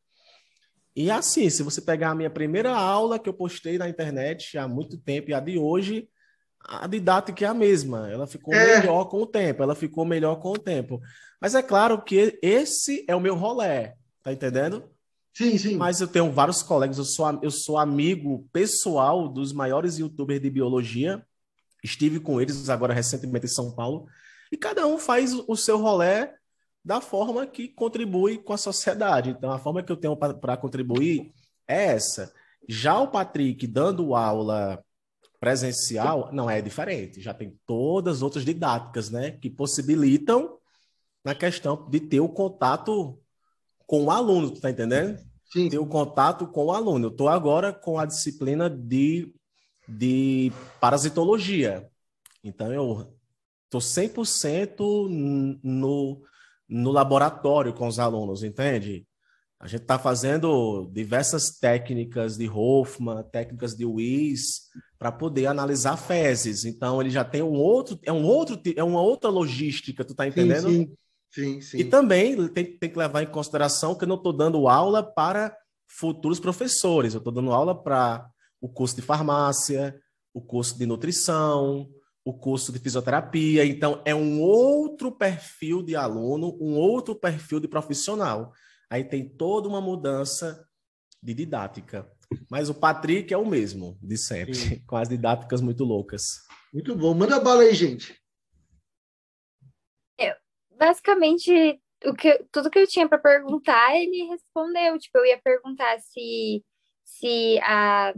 [0.97, 4.67] E assim, se você pegar a minha primeira aula que eu postei na internet há
[4.67, 6.09] muito tempo e a de hoje,
[6.65, 8.11] a didática é a mesma.
[8.11, 8.81] Ela ficou é.
[8.81, 11.01] melhor com o tempo, ela ficou melhor com o tempo.
[11.41, 14.85] Mas é claro que esse é o meu rolé, tá entendendo?
[15.35, 15.77] Sim, sim.
[15.77, 20.51] Mas eu tenho vários colegas, eu sou, eu sou amigo pessoal dos maiores youtubers de
[20.51, 21.25] biologia.
[21.83, 24.07] Estive com eles agora recentemente em São Paulo.
[24.51, 26.35] E cada um faz o seu rolé
[26.85, 29.31] da forma que contribui com a sociedade.
[29.31, 31.33] Então, a forma que eu tenho para contribuir
[31.67, 32.33] é essa.
[32.69, 34.85] Já o Patrick dando aula
[35.43, 37.21] presencial, não é diferente.
[37.21, 40.57] Já tem todas as outras didáticas, né, que possibilitam
[41.25, 43.19] na questão de ter o contato
[43.85, 45.19] com o aluno, tu tá entendendo?
[45.53, 45.69] Sim.
[45.69, 47.07] Ter o contato com o aluno.
[47.07, 49.35] Eu estou agora com a disciplina de,
[49.89, 51.91] de parasitologia.
[52.45, 53.13] Então, eu
[53.65, 56.23] estou 100% no,
[56.69, 59.05] no laboratório com os alunos, entende?
[59.63, 64.63] A gente está fazendo diversas técnicas de Hoffman, técnicas de Weiss,
[64.99, 66.65] para poder analisar fezes.
[66.65, 70.27] Então, ele já tem um outro, é um outro, é uma outra logística, tu tá
[70.27, 70.69] entendendo?
[70.69, 70.97] Sim,
[71.31, 71.55] sim.
[71.55, 71.79] sim, sim.
[71.79, 75.57] E também tem, tem que levar em consideração que eu não estou dando aula para
[75.87, 78.27] futuros professores, eu estou dando aula para
[78.61, 79.97] o curso de farmácia,
[80.35, 81.89] o curso de nutrição,
[82.25, 83.65] o curso de fisioterapia.
[83.65, 88.53] Então, é um outro perfil de aluno, um outro perfil de profissional.
[88.93, 90.69] Aí tem toda uma mudança
[91.23, 92.07] de didática.
[92.51, 94.81] Mas o Patrick é o mesmo de sempre, Sim.
[94.85, 96.43] com as didáticas muito loucas.
[96.75, 97.15] Muito bom.
[97.15, 98.15] Manda bala aí, gente.
[100.21, 100.37] É,
[100.77, 104.99] basicamente, o que, tudo que eu tinha para perguntar, ele respondeu.
[104.99, 106.63] Tipo, eu ia perguntar se,
[107.03, 108.13] se a,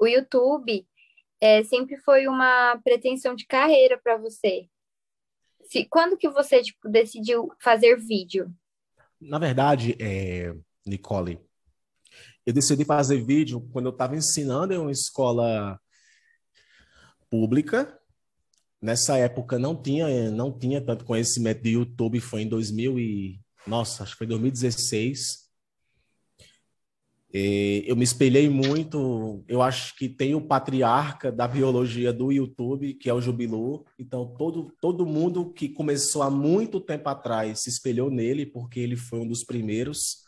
[0.00, 0.84] o YouTube
[1.40, 4.68] é, sempre foi uma pretensão de carreira para você.
[5.66, 8.52] Se, quando que você tipo, decidiu fazer vídeo?
[9.20, 10.54] Na verdade, é,
[10.86, 11.40] Nicole,
[12.44, 15.80] eu decidi fazer vídeo quando eu estava ensinando em uma escola
[17.30, 17.98] pública.
[18.80, 24.04] Nessa época não tinha, não tinha tanto conhecimento de YouTube, foi em 2000 e nossa,
[24.04, 25.45] acho que foi 2016.
[27.38, 29.44] Eu me espelhei muito.
[29.46, 33.84] Eu acho que tem o patriarca da biologia do YouTube, que é o Jubilu.
[33.98, 38.96] Então, todo, todo mundo que começou há muito tempo atrás se espelhou nele, porque ele
[38.96, 40.24] foi um dos primeiros.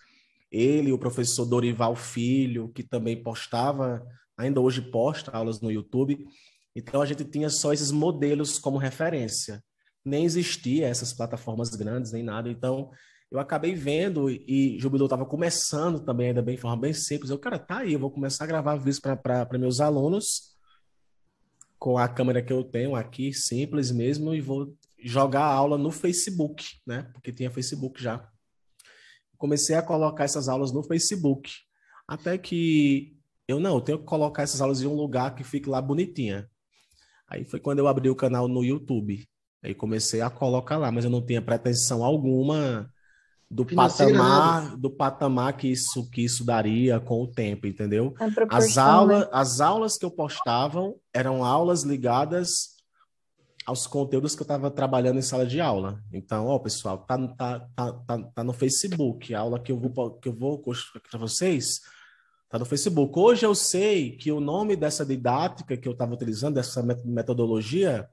[0.53, 4.05] Ele, o professor Dorival Filho, que também postava,
[4.37, 6.27] ainda hoje posta aulas no YouTube.
[6.77, 9.65] Então, a gente tinha só esses modelos como referência.
[10.05, 12.51] Nem existia essas plataformas grandes, nem nada.
[12.51, 12.91] Então,
[13.31, 17.31] eu acabei vendo e Jubileu estava começando também, ainda bem, de forma bem simples.
[17.31, 20.57] Eu, cara, tá aí, eu vou começar a gravar vídeos para meus alunos
[21.79, 25.93] com a câmera que eu tenho aqui, simples mesmo, e vou jogar a aula no
[25.93, 27.03] Facebook, né?
[27.13, 28.29] Porque tinha Facebook já.
[29.37, 31.53] Comecei a colocar essas aulas no Facebook.
[32.09, 33.17] Até que
[33.47, 36.51] eu não, eu tenho que colocar essas aulas em um lugar que fique lá bonitinha.
[37.29, 39.29] Aí foi quando eu abri o canal no YouTube.
[39.63, 42.91] Aí comecei a colocar lá, mas eu não tinha pretensão alguma
[43.51, 48.15] do patamar do patamar que isso que isso daria com o tempo, entendeu?
[48.51, 49.29] As aulas né?
[49.33, 52.77] as aulas que eu postava eram aulas ligadas
[53.65, 56.03] aos conteúdos que eu estava trabalhando em sala de aula.
[56.11, 60.13] Então, ó, pessoal, tá, tá, tá, tá, tá no Facebook, a aula que eu vou
[60.13, 60.63] que eu vou
[61.11, 61.81] para vocês
[62.51, 63.19] tá no Facebook.
[63.19, 68.09] Hoje eu sei que o nome dessa didática que eu estava utilizando, dessa metodologia,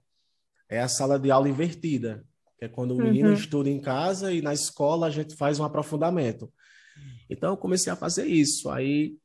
[0.70, 2.26] é a sala de aula invertida
[2.66, 3.36] que é quando o menino uhum.
[3.36, 6.51] estuda em casa e na escola a gente faz um aprofundamento.
[7.30, 8.70] Então eu comecei a fazer isso.
[8.70, 9.18] Aí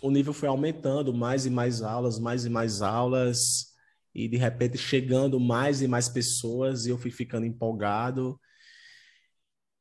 [0.00, 3.74] o nível foi aumentando, mais e mais aulas, mais e mais aulas,
[4.14, 8.40] e de repente chegando mais e mais pessoas, e eu fui ficando empolgado.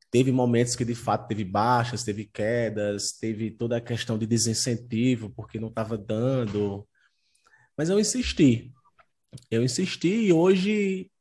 [0.10, 5.30] Teve momentos que de fato teve baixas, teve quedas, teve toda a questão de desincentivo,
[5.30, 6.88] porque não estava dando.
[7.78, 8.72] Mas eu insisti.
[9.52, 11.12] Eu insisti e hoje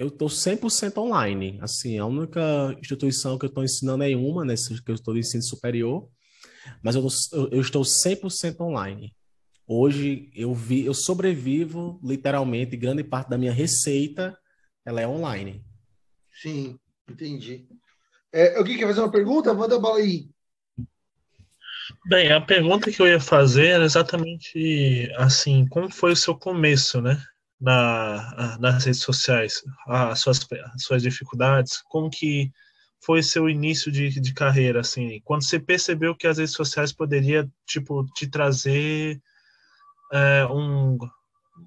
[0.00, 1.58] eu estou 100% online.
[1.60, 5.20] Assim, a única instituição que eu estou ensinando é uma, né, que eu estou de
[5.20, 6.08] ensino superior,
[6.82, 7.06] mas eu,
[7.52, 9.14] eu estou 100% online.
[9.66, 14.34] Hoje eu vi, eu sobrevivo literalmente, grande parte da minha receita
[14.86, 15.62] ela é online.
[16.32, 17.68] Sim, entendi.
[18.32, 19.52] É, alguém quer fazer uma pergunta?
[19.52, 20.30] Manda bala aí.
[22.06, 27.02] Bem, a pergunta que eu ia fazer era exatamente assim, como foi o seu começo,
[27.02, 27.22] né?
[27.60, 32.50] Na, nas redes sociais, as suas, as suas dificuldades, como que
[33.02, 37.48] foi seu início de, de carreira, assim, quando você percebeu que as redes sociais poderia,
[37.66, 39.20] tipo, te trazer
[40.12, 40.98] é, um,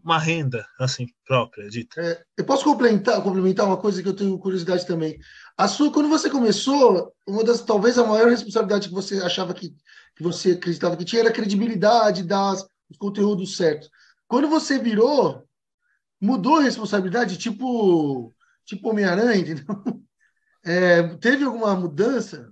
[0.03, 1.67] uma renda, assim, própria.
[1.97, 5.19] É, eu posso complementar, complementar uma coisa que eu tenho curiosidade também.
[5.57, 9.69] A sua, quando você começou, uma das, talvez a maior responsabilidade que você achava que,
[10.15, 13.89] que você acreditava que tinha era a credibilidade das os conteúdos certos.
[14.27, 15.43] Quando você virou,
[16.23, 18.33] mudou a responsabilidade, tipo,
[18.65, 19.65] tipo Homem-Aranha, entendeu?
[20.65, 22.49] É, teve alguma mudança?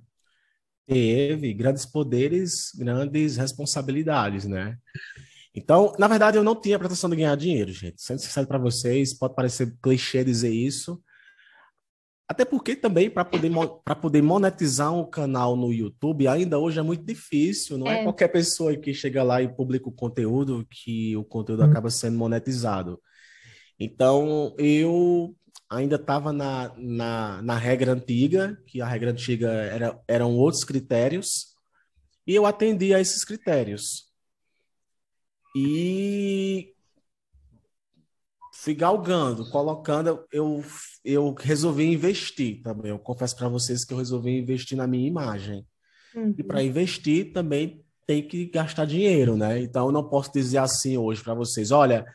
[0.86, 4.78] Teve grandes poderes, grandes responsabilidades, né?
[5.56, 8.02] Então, na verdade, eu não tinha pretensão de ganhar dinheiro, gente.
[8.02, 11.02] Sendo sincero para vocês, pode parecer clichê dizer isso.
[12.28, 13.50] Até porque também, para poder,
[14.02, 17.78] poder monetizar um canal no YouTube, ainda hoje é muito difícil.
[17.78, 21.64] Não é, é qualquer pessoa que chega lá e publica o conteúdo que o conteúdo
[21.64, 21.68] hum.
[21.68, 23.00] acaba sendo monetizado.
[23.84, 25.36] Então, eu
[25.68, 31.56] ainda estava na, na, na, regra antiga, que a regra antiga era, eram outros critérios,
[32.28, 34.12] e eu atendi a esses critérios.
[35.56, 36.76] E
[38.54, 40.64] fui galgando, colocando, eu,
[41.04, 42.92] eu resolvi investir também.
[42.92, 45.66] Eu confesso para vocês que eu resolvi investir na minha imagem.
[46.14, 46.36] Uhum.
[46.38, 49.60] E para investir também tem que gastar dinheiro, né?
[49.60, 52.06] Então eu não posso dizer assim hoje para vocês, olha,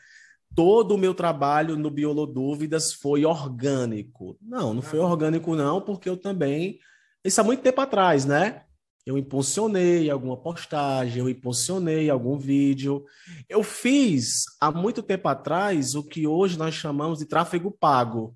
[0.55, 4.37] todo o meu trabalho no Biolodúvidas foi orgânico.
[4.41, 6.79] Não, não foi orgânico não, porque eu também
[7.23, 8.63] isso há muito tempo atrás, né?
[9.07, 13.05] eu impulsionei alguma postagem, eu impulsionei algum vídeo.
[13.47, 18.35] Eu fiz há muito tempo atrás o que hoje nós chamamos de tráfego pago.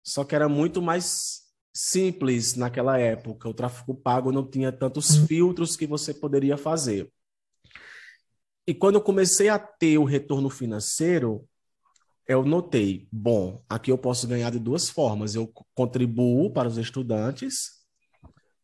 [0.00, 1.40] Só que era muito mais
[1.74, 3.48] simples naquela época.
[3.48, 5.26] O tráfego pago não tinha tantos hum.
[5.26, 7.12] filtros que você poderia fazer.
[8.68, 11.48] E quando eu comecei a ter o retorno financeiro,
[12.26, 15.34] eu notei, bom, aqui eu posso ganhar de duas formas.
[15.34, 17.78] Eu contribuo para os estudantes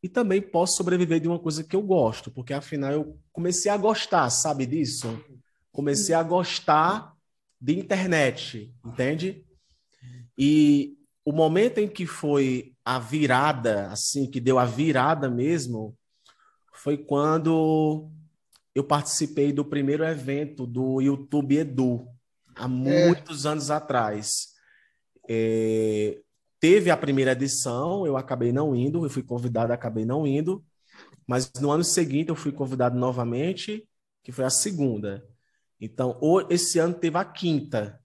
[0.02, 3.78] e também posso sobreviver de uma coisa que eu gosto, porque afinal eu comecei a
[3.78, 5.18] gostar, sabe disso?
[5.72, 7.14] Comecei a gostar
[7.59, 9.42] de internet, entende?
[10.36, 15.96] E o momento em que foi a virada, assim, que deu a virada mesmo,
[16.74, 18.11] foi quando
[18.75, 22.09] eu participei do primeiro evento do YouTube Edu,
[22.57, 22.68] há é.
[22.68, 23.49] muitos é.
[23.49, 24.49] anos atrás.
[25.29, 26.18] É,
[26.64, 30.64] Teve a primeira edição, eu acabei não indo, eu fui convidado, acabei não indo,
[31.27, 33.87] mas no ano seguinte eu fui convidado novamente,
[34.22, 35.22] que foi a segunda.
[35.79, 36.18] Então,
[36.49, 38.01] esse ano teve a quinta.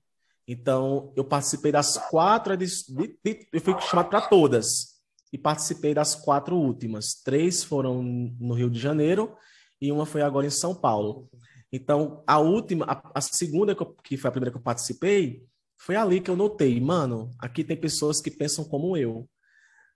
[0.45, 3.15] Então, eu participei das quatro edições,
[3.53, 4.99] eu fui chamado para todas,
[5.32, 7.13] e participei das quatro últimas.
[7.24, 9.38] Três foram no Rio de Janeiro
[9.82, 11.30] e uma foi agora em São Paulo.
[11.71, 15.43] Então, a última, a, a segunda, que, eu, que foi a primeira que eu participei,
[15.77, 19.30] foi ali que eu notei, mano, aqui tem pessoas que pensam como eu.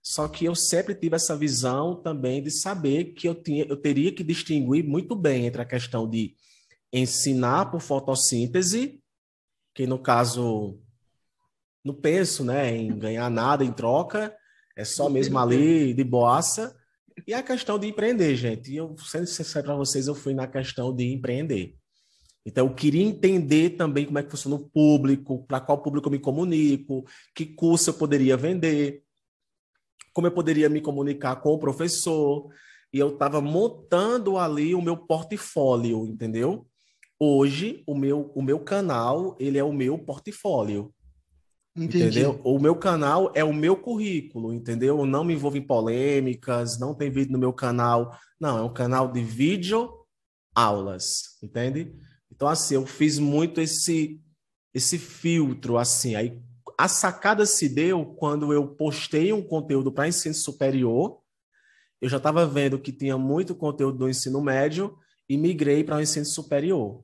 [0.02, 4.14] Só que eu sempre tive essa visão também de saber que eu, tinha, eu teria
[4.14, 6.36] que distinguir muito bem entre a questão de
[6.92, 9.02] ensinar por fotossíntese,
[9.74, 10.80] que no caso
[11.84, 14.36] não penso né, em ganhar nada em troca,
[14.76, 16.76] é só mesmo ali de boaça,
[17.28, 18.76] e a questão de empreender, gente.
[18.76, 21.76] Eu, sendo sincero para vocês, eu fui na questão de empreender.
[22.46, 26.12] Então, eu queria entender também como é que funciona o público, para qual público eu
[26.12, 29.04] me comunico, que curso eu poderia vender,
[30.14, 32.50] como eu poderia me comunicar com o professor.
[32.92, 36.68] E eu estava montando ali o meu portfólio, entendeu?
[37.20, 40.94] Hoje, o meu, o meu canal, ele é o meu portfólio.
[41.76, 42.40] Entendeu?
[42.44, 45.00] O meu canal é o meu currículo, entendeu?
[45.00, 48.16] Eu não me envolvo em polêmicas, não tem vídeo no meu canal.
[48.40, 49.92] Não, é um canal de vídeo
[50.54, 51.92] aulas, entende?
[52.32, 54.22] Então, assim, eu fiz muito esse,
[54.74, 56.16] esse filtro, assim.
[56.16, 56.40] Aí
[56.78, 61.20] a sacada se deu quando eu postei um conteúdo para ensino superior.
[62.00, 64.96] Eu já estava vendo que tinha muito conteúdo do ensino médio
[65.28, 67.04] e migrei para o ensino superior.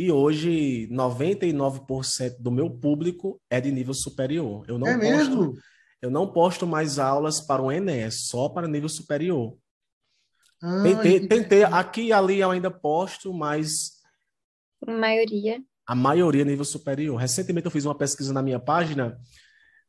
[0.00, 4.64] E hoje, 99% do meu público é de nível superior.
[4.66, 5.54] Eu não é posto, mesmo?
[6.00, 9.58] Eu não posto mais aulas para o Enem, é só para nível superior.
[10.62, 14.00] Ah, tentei, tentei, aqui e ali eu ainda posto, mas
[14.86, 15.62] a maioria.
[15.86, 17.18] A maioria nível superior.
[17.18, 19.20] Recentemente eu fiz uma pesquisa na minha página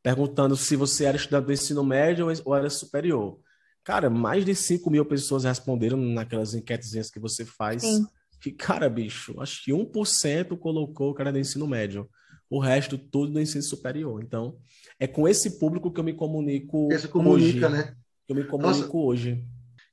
[0.02, 3.40] perguntando se você era estudante do ensino médio ou era superior.
[3.82, 7.80] Cara, mais de 5 mil pessoas responderam naquelas enquetezinhas que você faz.
[7.80, 8.06] Sim.
[8.42, 12.10] Que, cara, bicho, acho que 1% colocou o cara do ensino médio.
[12.50, 14.20] O resto, tudo do ensino superior.
[14.20, 14.58] Então,
[14.98, 17.76] é com esse público que eu me comunico Esse comunica, hoje.
[17.76, 17.96] né?
[18.26, 19.44] Que eu me comunico Nossa, hoje.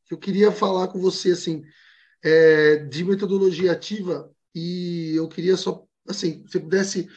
[0.09, 1.61] Eu queria falar com você, assim,
[2.23, 7.07] é, de metodologia ativa, e eu queria só, assim, se você pudesse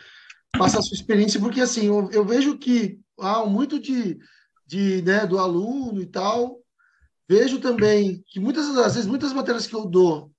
[0.53, 4.19] passar a sua experiência, porque, assim, eu, eu vejo que há muito de,
[4.67, 6.61] de, né, do aluno e tal,
[7.27, 10.31] vejo também que muitas das vezes, muitas matérias que eu dou,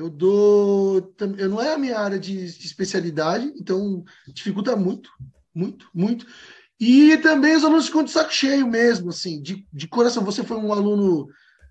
[0.00, 5.10] eu dou, eu não é a minha área de, de especialidade, então dificulta muito,
[5.54, 6.26] muito, muito.
[6.80, 10.24] E também os alunos ficam de saco cheio mesmo, assim, de, de coração.
[10.24, 11.28] Você foi um aluno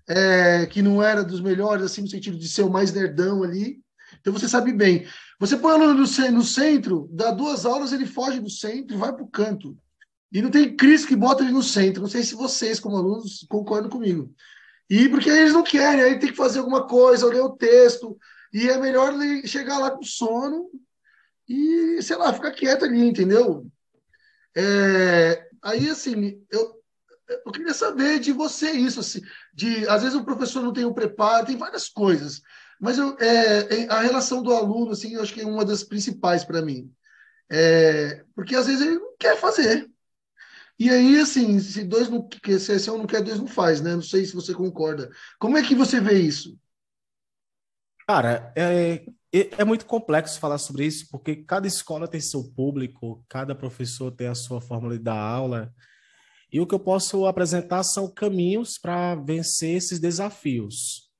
[0.08, 3.80] é, que não era dos melhores, assim, no sentido de ser o mais nerdão ali.
[4.20, 5.04] Então você sabe bem.
[5.40, 8.98] Você põe o aluno no, no centro, dá duas aulas, ele foge do centro e
[8.98, 9.76] vai para o canto.
[10.32, 12.02] E não tem Cris que bota ele no centro.
[12.02, 14.32] Não sei se vocês, como alunos, concordam comigo.
[14.90, 18.18] E porque eles não querem, aí tem que fazer alguma coisa, ler o texto.
[18.52, 19.14] E é melhor
[19.44, 20.68] chegar lá com sono
[21.48, 23.64] e, sei lá, ficar quieto ali, entendeu?
[24.56, 26.82] É, aí, assim, eu,
[27.28, 29.20] eu queria saber de você isso, assim,
[29.54, 32.42] de às vezes o professor não tem o preparo, tem várias coisas,
[32.80, 35.84] mas eu, é, é a relação do aluno, assim, eu acho que é uma das
[35.84, 36.92] principais para mim,
[37.48, 39.88] é, porque às vezes ele não quer fazer.
[40.80, 43.94] E aí, assim, se dois não se um não quer, dois não faz, né?
[43.94, 45.10] Não sei se você concorda.
[45.38, 46.58] Como é que você vê isso?
[48.08, 53.22] Cara, é, é, é muito complexo falar sobre isso, porque cada escola tem seu público,
[53.28, 55.70] cada professor tem a sua forma de dar aula.
[56.50, 61.10] E o que eu posso apresentar são caminhos para vencer esses desafios.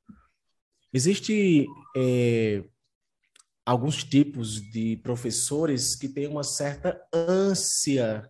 [0.91, 2.65] Existe é,
[3.67, 8.27] alguns tipos de professores que têm uma certa ânsia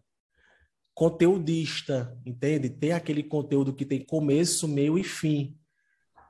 [1.00, 2.68] conteudista, entende?
[2.68, 5.56] Tem aquele conteúdo que tem começo, meio e fim.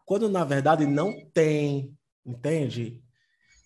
[0.06, 1.92] Quando na verdade não tem,
[2.24, 3.02] entende?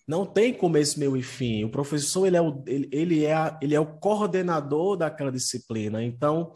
[0.07, 1.63] Não tem começo, meio e fim.
[1.63, 6.03] O professor ele é o, ele, ele é, a, ele é o coordenador daquela disciplina.
[6.03, 6.53] Então,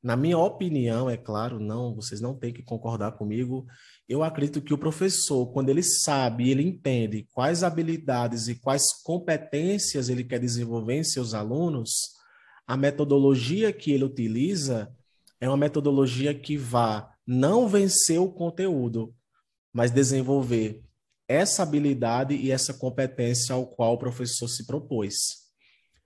[0.00, 3.66] na minha opinião, é claro, não, vocês não têm que concordar comigo.
[4.08, 10.08] Eu acredito que o professor, quando ele sabe, ele entende quais habilidades e quais competências
[10.08, 12.16] ele quer desenvolver em seus alunos,
[12.68, 14.94] a metodologia que ele utiliza
[15.40, 19.14] é uma metodologia que vá não vencer o conteúdo,
[19.72, 20.84] mas desenvolver
[21.26, 25.48] essa habilidade e essa competência ao qual o professor se propôs.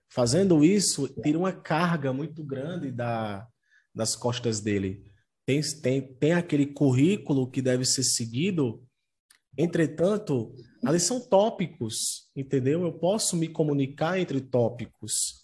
[0.09, 3.45] Fazendo isso, tira uma carga muito grande da,
[3.93, 5.03] das costas dele.
[5.45, 8.81] Tem, tem, tem aquele currículo que deve ser seguido,
[9.57, 10.55] entretanto,
[10.85, 12.83] ali são tópicos, entendeu?
[12.83, 15.42] Eu posso me comunicar entre tópicos.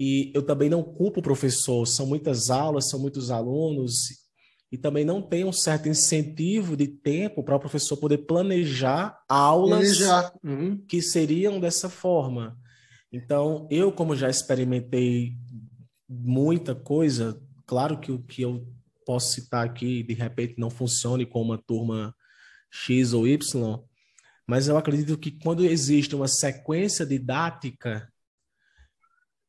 [0.00, 3.92] E eu também não culpo o professor, são muitas aulas, são muitos alunos,
[4.72, 9.98] e também não tem um certo incentivo de tempo para o professor poder planejar aulas
[9.98, 10.32] planejar.
[10.42, 10.78] Uhum.
[10.88, 12.56] que seriam dessa forma.
[13.12, 15.34] Então, eu, como já experimentei
[16.08, 17.38] muita coisa
[17.70, 18.66] Claro que o que eu
[19.06, 22.12] posso citar aqui, de repente, não funcione com uma turma
[22.68, 23.78] X ou Y,
[24.44, 28.12] mas eu acredito que quando existe uma sequência didática,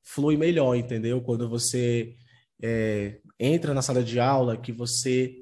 [0.04, 1.22] flui melhor, entendeu?
[1.22, 2.16] Quando você
[2.62, 5.38] é, entra na sala de aula, que você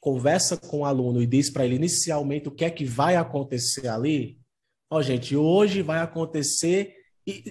[0.00, 3.88] conversa com o aluno e diz para ele inicialmente o que é que vai acontecer
[3.88, 4.38] ali.
[4.90, 6.94] Ó, oh, gente, hoje vai acontecer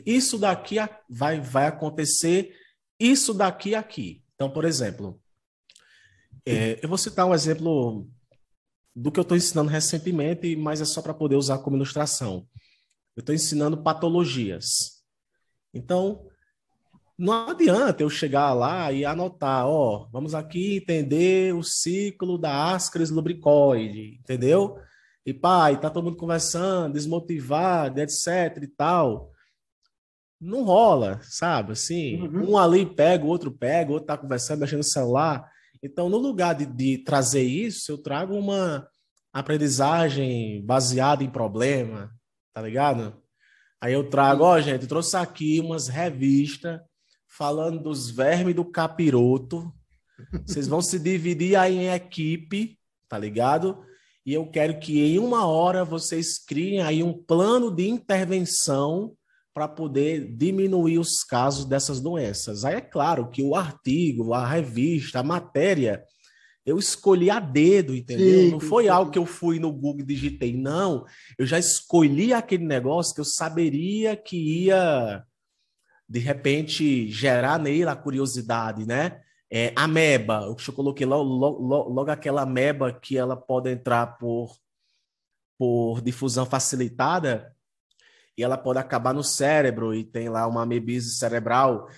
[0.05, 0.78] isso daqui
[1.08, 2.55] vai, vai acontecer
[2.99, 4.24] isso daqui aqui.
[4.34, 5.22] Então, por exemplo,
[6.45, 8.10] é, eu vou citar um exemplo
[8.95, 12.47] do que eu estou ensinando recentemente, mas é só para poder usar como ilustração.
[13.16, 15.03] Eu estou ensinando patologias.
[15.74, 16.28] Então,
[17.18, 23.09] não adianta eu chegar lá e anotar, ó, vamos aqui entender o ciclo da ascaris
[23.09, 24.78] lubricoide, entendeu?
[25.26, 29.32] E pai, tá todo mundo conversando, desmotivado, etc e tal
[30.39, 31.72] não rola, sabe?
[31.72, 32.51] Assim, uhum.
[32.51, 35.49] um ali pega, o outro pega, o outro tá conversando, mexendo no celular.
[35.84, 38.88] Então, no lugar de, de trazer isso, eu trago uma
[39.34, 42.11] aprendizagem baseada em problema,
[42.53, 43.22] tá ligado?
[43.82, 46.80] Aí eu trago, ó, gente, eu trouxe aqui umas revistas
[47.28, 49.72] falando dos vermes do capiroto.
[50.46, 53.84] Vocês vão se dividir aí em equipe, tá ligado?
[54.26, 59.16] E eu quero que em uma hora vocês criem aí um plano de intervenção
[59.54, 62.64] para poder diminuir os casos dessas doenças.
[62.64, 66.04] Aí é claro que o artigo, a revista, a matéria,
[66.68, 68.42] eu escolhi a dedo, entendeu?
[68.42, 68.90] Sim, não foi sim.
[68.90, 71.06] algo que eu fui no Google e digitei, não.
[71.40, 75.24] Eu já escolhi aquele negócio que eu saberia que ia,
[76.08, 79.22] de repente, gerar nele a curiosidade, né?
[79.49, 84.58] É, ameba, eu coloquei logo, logo, logo aquela ameba que ela pode entrar por,
[85.58, 87.55] por difusão facilitada,
[88.38, 91.89] e ela pode acabar no cérebro e tem lá uma amebise cerebral.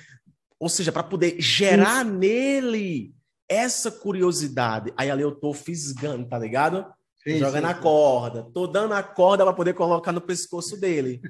[0.58, 2.16] Ou seja, para poder gerar Isso.
[2.16, 3.16] nele
[3.48, 4.94] essa curiosidade.
[4.96, 6.86] Aí ali eu tô fisgando, tá ligado?
[7.22, 11.22] Sim, Jogando sim, a corda, tô dando a corda para poder colocar no pescoço dele.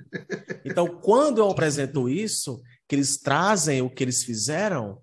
[0.64, 5.02] Então, quando eu apresento isso, que eles trazem o que eles fizeram,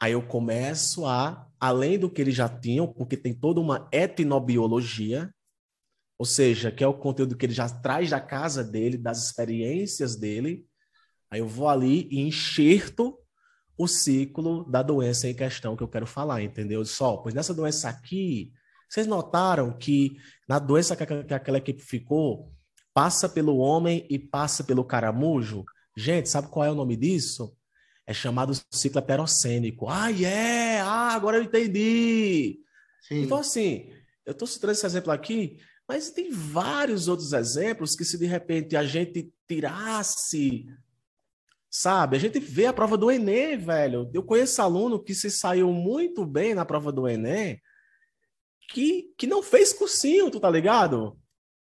[0.00, 5.32] aí eu começo a, além do que eles já tinham, porque tem toda uma etnobiologia,
[6.16, 10.14] ou seja, que é o conteúdo que ele já traz da casa dele, das experiências
[10.14, 10.66] dele.
[11.30, 13.18] Aí eu vou ali e enxerto
[13.76, 16.84] o ciclo da doença em questão que eu quero falar, entendeu?
[16.84, 18.52] Só, pois nessa doença aqui,
[18.90, 20.16] Vocês notaram que
[20.48, 22.52] na doença que, que aquela equipe ficou,
[22.92, 25.64] passa pelo homem e passa pelo caramujo?
[25.96, 27.56] Gente, sabe qual é o nome disso?
[28.04, 29.88] É chamado ciclo heterocênico.
[29.88, 30.16] Ah, é!
[30.16, 30.90] Yeah!
[30.90, 32.58] Ah, agora eu entendi!
[33.06, 33.22] Sim.
[33.22, 33.92] Então, assim,
[34.26, 38.76] eu estou citando esse exemplo aqui, mas tem vários outros exemplos que, se de repente
[38.76, 40.66] a gente tirasse
[41.72, 42.16] Sabe?
[42.16, 44.10] A gente vê a prova do Enem, velho.
[44.12, 47.60] Eu conheço aluno que se saiu muito bem na prova do Enem,
[48.72, 51.18] que, que não fez cursinho, tu tá ligado?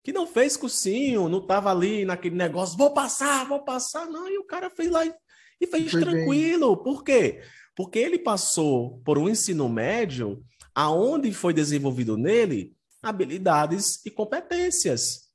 [0.03, 4.07] Que não fez cursinho, não tava ali naquele negócio, vou passar, vou passar.
[4.07, 5.13] Não, e o cara fez lá e,
[5.61, 6.75] e fez Foi tranquilo.
[6.75, 6.83] Bem.
[6.83, 7.41] Por quê?
[7.75, 10.43] Porque ele passou por um ensino médio
[10.73, 15.27] aonde foi desenvolvido nele habilidades e competências.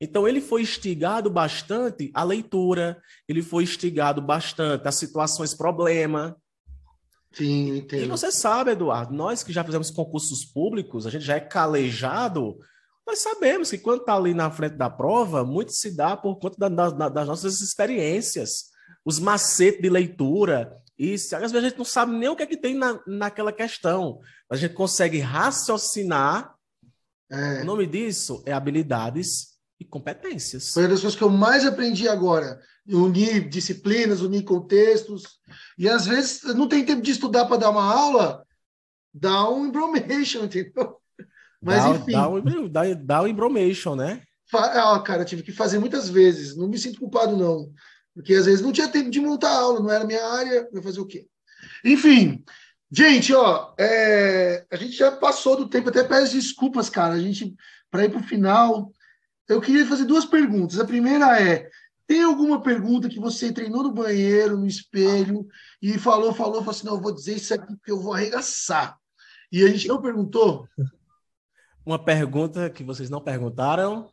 [0.00, 6.36] Então, ele foi instigado bastante à leitura, ele foi instigado bastante a situações problema.
[7.32, 8.04] Sim, entendo.
[8.04, 12.58] E você sabe, Eduardo, nós que já fizemos concursos públicos, a gente já é calejado,
[13.06, 16.68] nós sabemos que quando está ali na frente da prova, muito se dá por conta
[16.68, 18.64] da, da, das nossas experiências,
[19.02, 20.76] os macetes de leitura.
[20.98, 23.50] E às vezes a gente não sabe nem o que é que tem na, naquela
[23.50, 24.20] questão.
[24.50, 26.54] A gente consegue raciocinar.
[27.30, 27.62] É.
[27.62, 30.72] O nome disso é habilidades e competências.
[30.72, 32.60] Foi uma das coisas que eu mais aprendi agora.
[32.86, 35.38] Unir disciplinas, unir contextos.
[35.78, 38.44] E às vezes não tem tempo de estudar para dar uma aula,
[39.14, 40.96] dá um embromation, entendeu?
[41.62, 42.12] Mas dá, enfim.
[42.12, 44.22] Dá um, dá, dá um embromation, né?
[44.52, 46.56] Ah, cara, tive que fazer muitas vezes.
[46.56, 47.70] Não me sinto culpado, não.
[48.14, 50.82] Porque às vezes não tinha tempo de montar a aula, não era minha área, eu
[50.82, 51.26] fazer o quê?
[51.84, 52.42] Enfim,
[52.90, 57.14] gente, ó, é, a gente já passou do tempo, até peço desculpas, cara.
[57.14, 57.54] A gente,
[57.90, 58.92] para ir para o final,
[59.48, 60.78] eu queria fazer duas perguntas.
[60.78, 61.68] A primeira é:
[62.06, 65.46] tem alguma pergunta que você treinou no banheiro, no espelho,
[65.80, 68.98] e falou, falou, falou assim: não, eu vou dizer isso aqui porque eu vou arregaçar.
[69.50, 70.68] E a gente não perguntou?
[71.84, 74.10] Uma pergunta que vocês não perguntaram.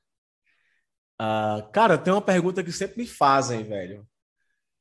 [1.21, 4.07] Uh, cara, tem uma pergunta que sempre me fazem, velho.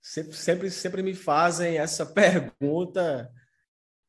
[0.01, 3.31] Sempre, sempre, sempre me fazem essa pergunta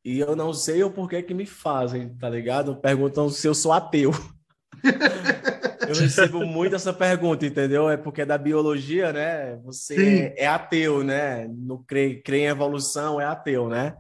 [0.04, 2.76] e eu não sei o porquê que me fazem, tá ligado?
[2.76, 4.12] Perguntam se eu sou ateu.
[5.88, 7.90] Eu recebo muito essa pergunta, entendeu?
[7.90, 9.58] É porque é da biologia, né?
[9.64, 11.48] Você é, é, ateu, né?
[11.50, 13.96] Não crê, crê em evolução, é ateu, né?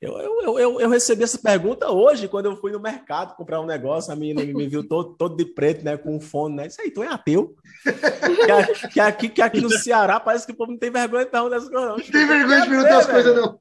[0.00, 3.66] Eu, eu, eu, eu, recebi essa pergunta hoje, quando eu fui no mercado comprar um
[3.66, 5.96] negócio, a menina me viu todo, todo de preto, né?
[5.96, 6.66] Com um fone, né?
[6.68, 7.56] Isso aí, tu é ateu?
[7.82, 11.50] que, que, aqui, que aqui no Ceará parece que o povo não tem vergonha não
[11.50, 11.96] dessas coisas, não.
[11.96, 13.60] Não tem vergonha de perguntar as coisas, não.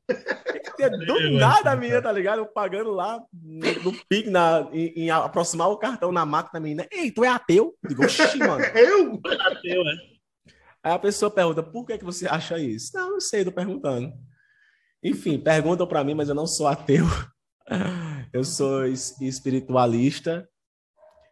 [1.08, 2.38] Do nada a menina, tá ligado?
[2.38, 6.60] Eu pagando lá no, no PIC, na, em, em, aproximar o cartão na máquina da
[6.60, 6.88] menina.
[6.92, 7.74] Ei, tu é ateu?
[7.82, 8.64] Eu digo, oxi, mano.
[8.78, 9.20] Eu?
[9.26, 9.96] É ateu, né?
[10.84, 12.92] Aí a pessoa pergunta, por que, que você acha isso?
[12.94, 14.14] Não, não sei, tô perguntando.
[15.04, 17.06] Enfim, perguntam para mim, mas eu não sou ateu.
[18.34, 20.48] Eu sou espiritualista.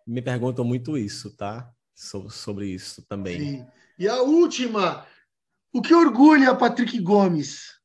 [0.08, 1.70] Me perguntam muito isso, tá?
[1.96, 3.40] sobre isso também.
[3.40, 3.68] Sim.
[3.98, 5.06] E a última,
[5.74, 7.80] o que orgulha Patrick Gomes?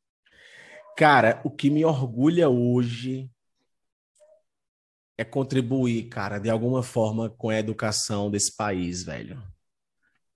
[0.96, 3.30] Cara, o que me orgulha hoje
[5.16, 9.40] é contribuir, cara, de alguma forma com a educação desse país, velho.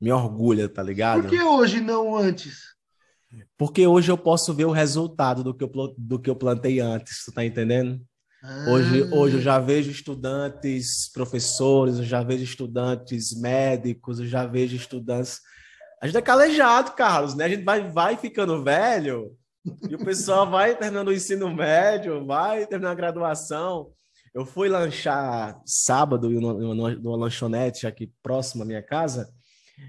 [0.00, 1.22] Me orgulha, tá ligado?
[1.22, 2.73] Por que hoje não antes?
[3.56, 7.24] Porque hoje eu posso ver o resultado do que eu, do que eu plantei antes,
[7.24, 8.00] tu tá entendendo?
[8.42, 8.66] Ah.
[8.68, 14.76] Hoje, hoje eu já vejo estudantes, professores, eu já vejo estudantes médicos, eu já vejo
[14.76, 15.40] estudantes.
[16.02, 17.46] A gente é calejado, Carlos, né?
[17.46, 19.34] A gente vai, vai ficando velho
[19.88, 23.90] e o pessoal vai terminando o ensino médio, vai terminando a graduação.
[24.34, 29.32] Eu fui lanchar sábado numa lanchonete aqui próximo à minha casa.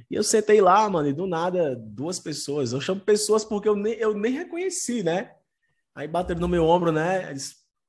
[0.09, 2.71] E eu sentei lá, mano, e do nada, duas pessoas.
[2.71, 5.31] Eu chamo pessoas porque eu nem, eu nem reconheci, né?
[5.93, 7.33] Aí bateram no meu ombro, né?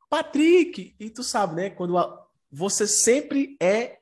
[0.09, 0.94] Patrick!
[0.98, 1.70] E tu sabe, né?
[1.70, 2.27] Quando a...
[2.51, 3.98] você sempre é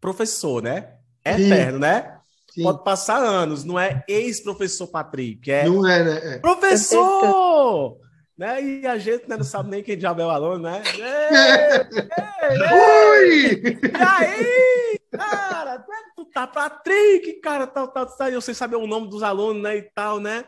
[0.00, 0.94] professor, né?
[1.24, 1.44] É Sim.
[1.46, 2.20] eterno, né?
[2.50, 2.62] Sim.
[2.62, 6.34] Pode passar anos, não é ex-professor Patrick, é, não é, né?
[6.34, 6.38] É.
[6.38, 7.98] professor!
[8.36, 8.62] né?
[8.62, 10.82] E a gente né, não sabe nem quem diabo é o aluno, né?
[10.94, 11.02] Ei,
[11.92, 13.62] ei, ei, Oi!
[13.62, 15.43] E aí, cara,
[16.32, 18.28] tá Patrick, cara, tal, tal, tal.
[18.28, 20.44] Eu sei saber o nome dos alunos, né, e tal, né?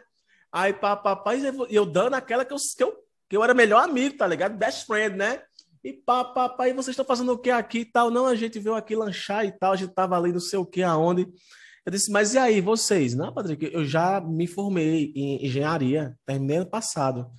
[0.52, 2.96] Aí, papai, e eu dando aquela que eu, que eu,
[3.28, 4.56] que eu era melhor amigo, tá ligado?
[4.56, 5.42] Best friend, né?
[5.84, 8.10] E papai, vocês estão fazendo o que aqui e tal?
[8.10, 10.66] Não, a gente veio aqui lanchar e tal, a gente tava ali não sei o
[10.66, 11.28] que, aonde.
[11.84, 13.14] Eu disse, mas e aí, vocês?
[13.14, 17.30] Não, Patrick, eu já me formei em engenharia, terminei ano passado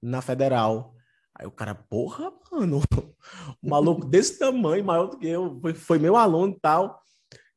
[0.00, 0.94] na federal.
[1.34, 2.80] Aí o cara, porra, mano,
[3.62, 7.02] um maluco desse tamanho, maior do que eu, foi, foi meu aluno e tal.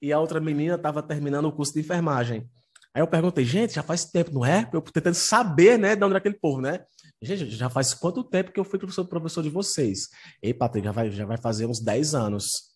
[0.01, 2.49] E a outra menina estava terminando o curso de enfermagem.
[2.93, 4.69] Aí eu perguntei, gente, já faz tempo, não é?
[4.73, 6.81] Eu tentando saber, né, de onde é aquele povo, né?
[7.21, 10.09] Gente, já faz quanto tempo que eu fui professor, professor de vocês?
[10.41, 12.71] Ei, Patrick, já vai, já vai fazer uns 10 anos.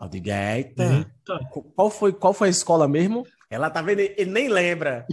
[0.00, 1.38] Eu digo, eita, eita.
[1.74, 3.26] Qual, foi, qual foi a escola mesmo?
[3.50, 5.04] Ela tá vendo, ele nem lembra.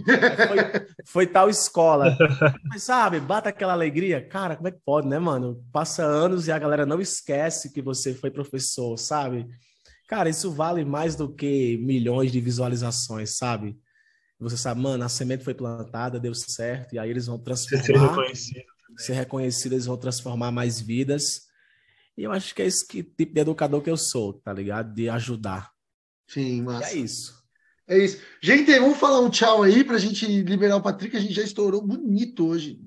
[0.48, 0.58] Foi,
[1.06, 2.16] foi, tal escola.
[2.66, 4.22] Mas sabe, bata aquela alegria.
[4.22, 5.64] Cara, como é que pode, né, mano?
[5.74, 9.48] Passa anos e a galera não esquece que você foi professor, sabe?
[10.08, 13.78] Cara, isso vale mais do que milhões de visualizações, sabe?
[14.40, 17.84] Você sabe, mano, a semente foi plantada, deu certo, e aí eles vão transformar.
[17.84, 18.66] Ser reconhecido.
[18.98, 21.48] Ser reconhecido, eles vão transformar mais vidas.
[22.18, 24.94] E eu acho que é esse tipo de educador que eu sou, tá ligado?
[24.94, 25.72] De ajudar.
[26.28, 26.94] Sim, mas.
[26.94, 27.38] é isso.
[27.88, 28.22] É isso.
[28.42, 31.16] Gente, vamos falar um tchau aí pra gente liberar o Patrick.
[31.16, 32.80] A gente já estourou bonito hoje.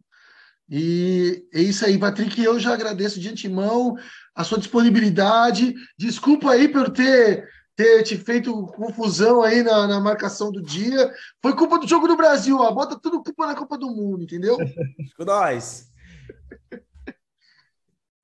[0.69, 2.41] E é isso aí, Patrick.
[2.41, 3.97] Eu já agradeço de antemão
[4.41, 5.75] a sua disponibilidade.
[5.97, 11.13] Desculpa aí por ter, ter te feito confusão aí na, na marcação do dia.
[11.43, 12.71] Foi culpa do Jogo do Brasil, ó.
[12.73, 14.57] Bota tudo culpa na Copa do Mundo, entendeu?
[15.17, 15.91] Com nós.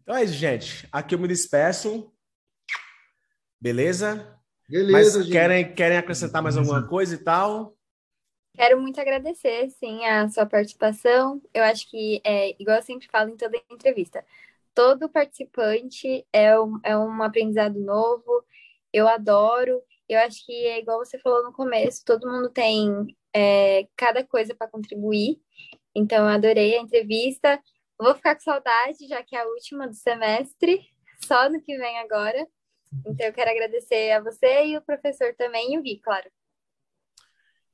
[0.03, 0.89] Então é isso, gente.
[0.91, 2.13] Aqui eu me despeço.
[3.61, 4.37] Beleza?
[4.69, 7.77] Beleza, Mas querem, querem acrescentar mais alguma coisa e tal?
[8.55, 11.43] Quero muito agradecer, sim, a sua participação.
[11.53, 14.25] Eu acho que, é, igual eu sempre falo em toda entrevista,
[14.77, 18.45] todo participante é um, é um aprendizado novo.
[18.93, 19.83] Eu adoro.
[20.07, 24.55] Eu acho que é igual você falou no começo, todo mundo tem é, cada coisa
[24.55, 25.41] para contribuir.
[25.95, 27.59] Então, eu adorei a entrevista.
[27.99, 30.87] Vou ficar com saudade, já que é a última do semestre,
[31.25, 32.47] só no que vem agora.
[33.07, 36.31] Então, eu quero agradecer a você e o professor também, e o Gui, claro.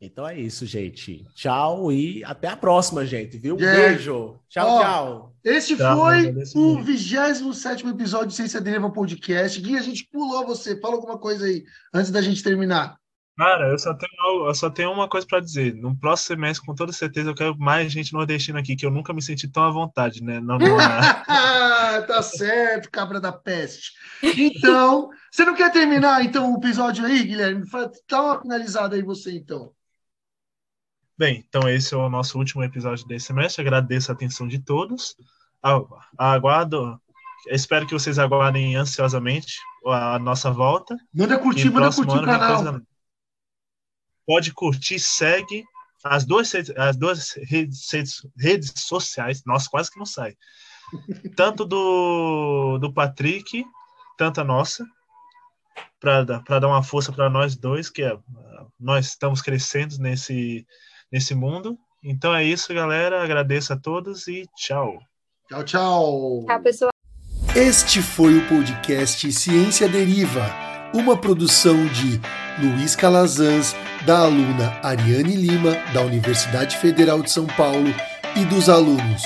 [0.05, 1.25] Então é isso, gente.
[1.33, 3.57] Tchau e até a próxima, gente, viu?
[3.57, 3.91] Yeah.
[3.91, 4.37] Beijo.
[4.49, 5.37] Tchau, Ó, tchau.
[5.45, 9.61] Esse tchau, foi o 27 episódio de Ciência Deriva Podcast.
[9.61, 10.79] Gui, a gente pulou você.
[10.81, 11.63] Fala alguma coisa aí
[11.95, 12.97] antes da gente terminar.
[13.39, 15.73] Cara, eu só tenho, eu só tenho uma coisa para dizer.
[15.77, 19.13] No próximo semestre, com toda certeza, eu quero mais gente nordestina aqui, que eu nunca
[19.13, 20.41] me senti tão à vontade, né?
[20.41, 20.77] Não, não
[22.09, 23.93] tá certo, cabra da peste.
[24.21, 27.65] Então, você não quer terminar então o episódio aí, Guilherme?
[28.11, 29.73] Dá uma finalizada aí você, então.
[31.17, 33.63] Bem, então esse é o nosso último episódio desse semestre.
[33.63, 35.15] Agradeço a atenção de todos.
[36.19, 37.01] Aguardo,
[37.49, 39.57] espero que vocês aguardem ansiosamente
[39.87, 40.97] a nossa volta.
[41.15, 42.83] Manda curtir, manda curtir o canal
[44.27, 45.65] pode curtir, segue
[46.05, 50.37] as duas, as duas redes, redes, redes sociais, nossa, quase que não sai.
[51.37, 53.65] Tanto do, do Patrick,
[54.19, 54.85] tanto a nossa,
[55.99, 58.19] para dar uma força para nós dois, que é,
[58.79, 60.67] nós estamos crescendo nesse,
[61.13, 61.77] nesse mundo.
[62.03, 63.23] Então é isso, galera.
[63.23, 64.99] Agradeço a todos e tchau.
[65.49, 66.45] Tchau, tchau.
[66.47, 66.91] Tchau, pessoal.
[67.55, 70.51] Este foi o podcast Ciência Deriva,
[70.95, 72.19] uma produção de
[72.59, 73.77] Luiz Calazans,
[74.07, 77.93] da aluna Ariane Lima, da Universidade Federal de São Paulo,
[78.35, 79.23] e dos alunos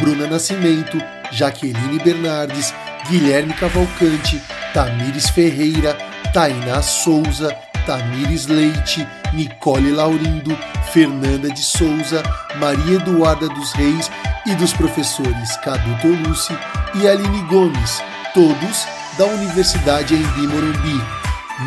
[0.00, 0.98] Bruna Nascimento,
[1.30, 2.74] Jaqueline Bernardes,
[3.08, 4.42] Guilherme Cavalcante,
[4.74, 5.96] Tamires Ferreira,
[6.32, 7.56] Tainá Souza,
[7.86, 10.56] Tamires Leite, Nicole Laurindo,
[10.92, 12.22] Fernanda de Souza,
[12.56, 14.10] Maria Eduarda dos Reis
[14.46, 16.56] e dos professores Cadu Tolucci
[16.94, 18.02] e Aline Gomes,
[18.34, 18.86] todos
[19.18, 21.02] da Universidade Embi Morumbi.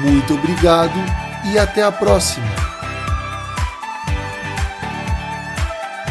[0.04, 0.98] Muito obrigado
[1.54, 2.81] e até a próxima!